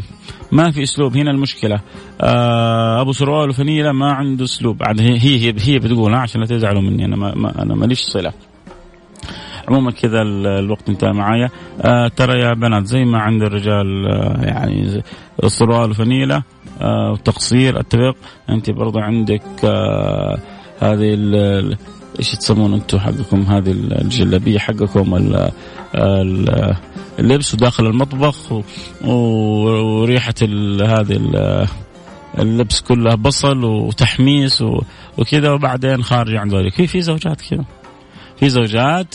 ما 0.52 0.70
في 0.70 0.82
أسلوب. 0.82 1.16
هنا 1.16 1.30
المشكلة. 1.30 1.80
آه 2.20 3.00
أبو 3.00 3.12
سروال 3.12 3.50
وفنيله 3.50 3.92
ما 3.92 4.12
عنده 4.12 4.44
أسلوب. 4.44 4.82
عاد 4.82 5.00
هي 5.00 5.18
هي 5.18 5.54
هي 5.58 5.78
بتقول 5.78 6.14
عشان 6.14 6.40
لا 6.40 6.46
تزعلوا 6.46 6.82
مني 6.82 7.04
أنا 7.04 7.16
ما, 7.16 7.62
أنا 7.62 7.74
ماليش 7.74 8.00
صلة. 8.00 8.32
عموما 9.68 9.90
كذا 9.90 10.22
الوقت 10.58 10.88
انتهى 10.88 11.12
معايا. 11.12 11.50
آه 11.80 12.08
ترى 12.08 12.40
يا 12.40 12.52
بنات 12.54 12.86
زي 12.86 13.04
ما 13.04 13.18
عند 13.18 13.42
الرجال 13.42 14.06
آه 14.06 14.44
يعني 14.44 15.02
السروال 15.44 15.90
وفنيله 15.90 16.42
آه 16.80 17.12
وتقصير 17.12 17.80
أتفق. 17.80 18.16
أنت 18.50 18.70
برضه 18.70 19.00
عندك 19.00 19.42
آه 19.64 20.38
هذه 20.80 21.14
إيش 22.18 22.31
تسمون 22.31 22.75
أنتم 22.75 22.98
حقكم؟ 22.98 23.42
هذه 23.42 23.70
الجلابية 23.70 24.59
حقكم 24.59 25.37
اللبس 27.18 27.55
وداخل 27.55 27.87
المطبخ 27.87 28.53
وريحة 29.05 30.35
هذه 30.83 31.20
اللبس 32.38 32.81
كلها 32.81 33.14
بصل 33.14 33.64
وتحميس 33.64 34.64
وكذا 35.18 35.51
وبعدين 35.51 36.03
خارج 36.03 36.35
عن 36.37 36.48
ذلك. 36.48 36.75
في 36.75 36.87
في 36.87 37.01
زوجات 37.01 37.40
كذا. 37.40 37.64
في 38.37 38.48
زوجات 38.48 39.14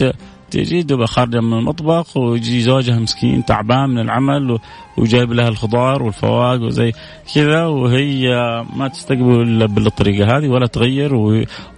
تجي 0.51 0.81
دوبها 0.81 1.05
خارجة 1.05 1.39
من 1.41 1.53
المطبخ 1.53 2.17
ويجي 2.17 2.61
زوجها 2.61 2.99
مسكين 2.99 3.45
تعبان 3.45 3.89
من 3.89 3.99
العمل 3.99 4.59
وجايب 4.97 5.33
لها 5.33 5.47
الخضار 5.47 6.03
والفواكه 6.03 6.63
وزي 6.63 6.91
كذا 7.35 7.65
وهي 7.65 8.29
ما 8.75 8.87
تستقبل 8.87 9.41
إلا 9.41 9.65
بالطريقة 9.65 10.37
هذه 10.37 10.47
ولا 10.47 10.67
تغير 10.67 11.15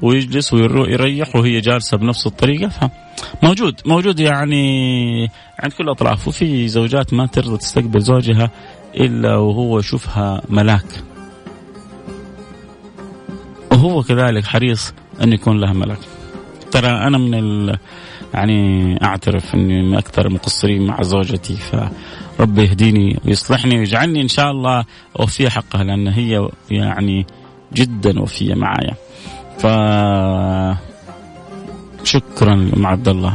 ويجلس 0.01 0.53
ويريح 0.53 1.35
وهي 1.35 1.59
جالسة 1.59 1.97
بنفس 1.97 2.27
الطريقة. 2.27 2.91
موجود 3.43 3.81
موجود 3.85 4.19
يعني 4.19 5.31
عند 5.59 5.73
كل 5.73 5.83
الاطراف 5.83 6.27
وفي 6.27 6.67
زوجات 6.67 7.13
ما 7.13 7.25
ترضى 7.25 7.57
تستقبل 7.57 8.01
زوجها 8.01 8.51
إلا 8.95 9.35
وهو 9.35 9.79
يشوفها 9.79 10.41
ملاك. 10.49 11.03
وهو 13.71 14.03
كذلك 14.03 14.45
حريص 14.45 14.93
أن 15.23 15.33
يكون 15.33 15.59
لها 15.59 15.73
ملاك. 15.73 15.99
ترى 16.71 16.87
أنا 16.87 17.17
من 17.17 17.33
ال 17.33 17.77
يعني 18.33 18.97
أعترف 19.03 19.55
إني 19.55 19.81
من 19.81 19.97
أكثر 19.97 20.27
المقصرين 20.27 20.87
مع 20.87 21.01
زوجتي 21.01 21.55
فربي 21.55 22.63
يهديني 22.63 23.19
ويصلحني 23.25 23.77
ويجعلني 23.77 24.21
إن 24.21 24.27
شاء 24.27 24.51
الله 24.51 24.85
أوفي 25.19 25.49
حقها 25.49 25.83
لأن 25.83 26.07
هي 26.07 26.49
يعني 26.71 27.25
جدا 27.73 28.19
وفيه 28.19 28.53
معايا. 28.53 28.93
ف 29.59 29.65
شكرا 32.03 32.53
أم 32.53 32.87
عبد 32.87 33.07
الله 33.07 33.33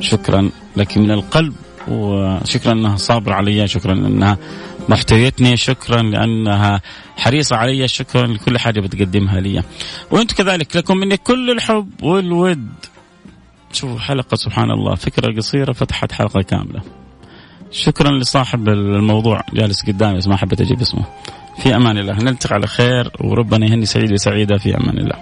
شكرا 0.00 0.50
لك 0.76 0.98
من 0.98 1.10
القلب 1.10 1.54
وشكرا 1.88 2.72
إنها 2.72 2.96
صابرة 2.96 3.34
علي 3.34 3.68
شكرا 3.68 3.92
إنها 3.92 4.38
محتويتني 4.88 5.56
شكرا 5.56 6.02
لأنها 6.02 6.80
حريصة 7.16 7.56
علي 7.56 7.88
شكرا 7.88 8.26
لكل 8.26 8.58
حاجة 8.58 8.80
بتقدمها 8.80 9.40
لي. 9.40 9.62
وأنت 10.10 10.32
كذلك 10.32 10.76
لكم 10.76 10.96
مني 10.96 11.16
كل 11.16 11.50
الحب 11.50 12.02
والود. 12.02 12.68
شوفوا 13.72 13.98
حلقة 13.98 14.34
سبحان 14.34 14.70
الله 14.70 14.94
فكرة 14.94 15.36
قصيرة 15.36 15.72
فتحت 15.72 16.12
حلقة 16.12 16.42
كاملة. 16.42 16.82
شكرا 17.70 18.18
لصاحب 18.18 18.68
الموضوع 18.68 19.40
جالس 19.54 19.86
قدامي 19.86 20.16
بس 20.16 20.28
ما 20.28 20.36
حبيت 20.36 20.60
أجيب 20.60 20.80
اسمه. 20.80 21.04
في 21.62 21.76
أمان 21.76 21.98
الله. 21.98 22.22
نلتقي 22.22 22.54
على 22.54 22.66
خير 22.66 23.10
وربنا 23.20 23.66
يهني 23.66 23.86
سعيد 23.86 24.12
وسعيدة 24.12 24.58
في 24.58 24.76
أمان 24.76 24.98
الله. 24.98 25.16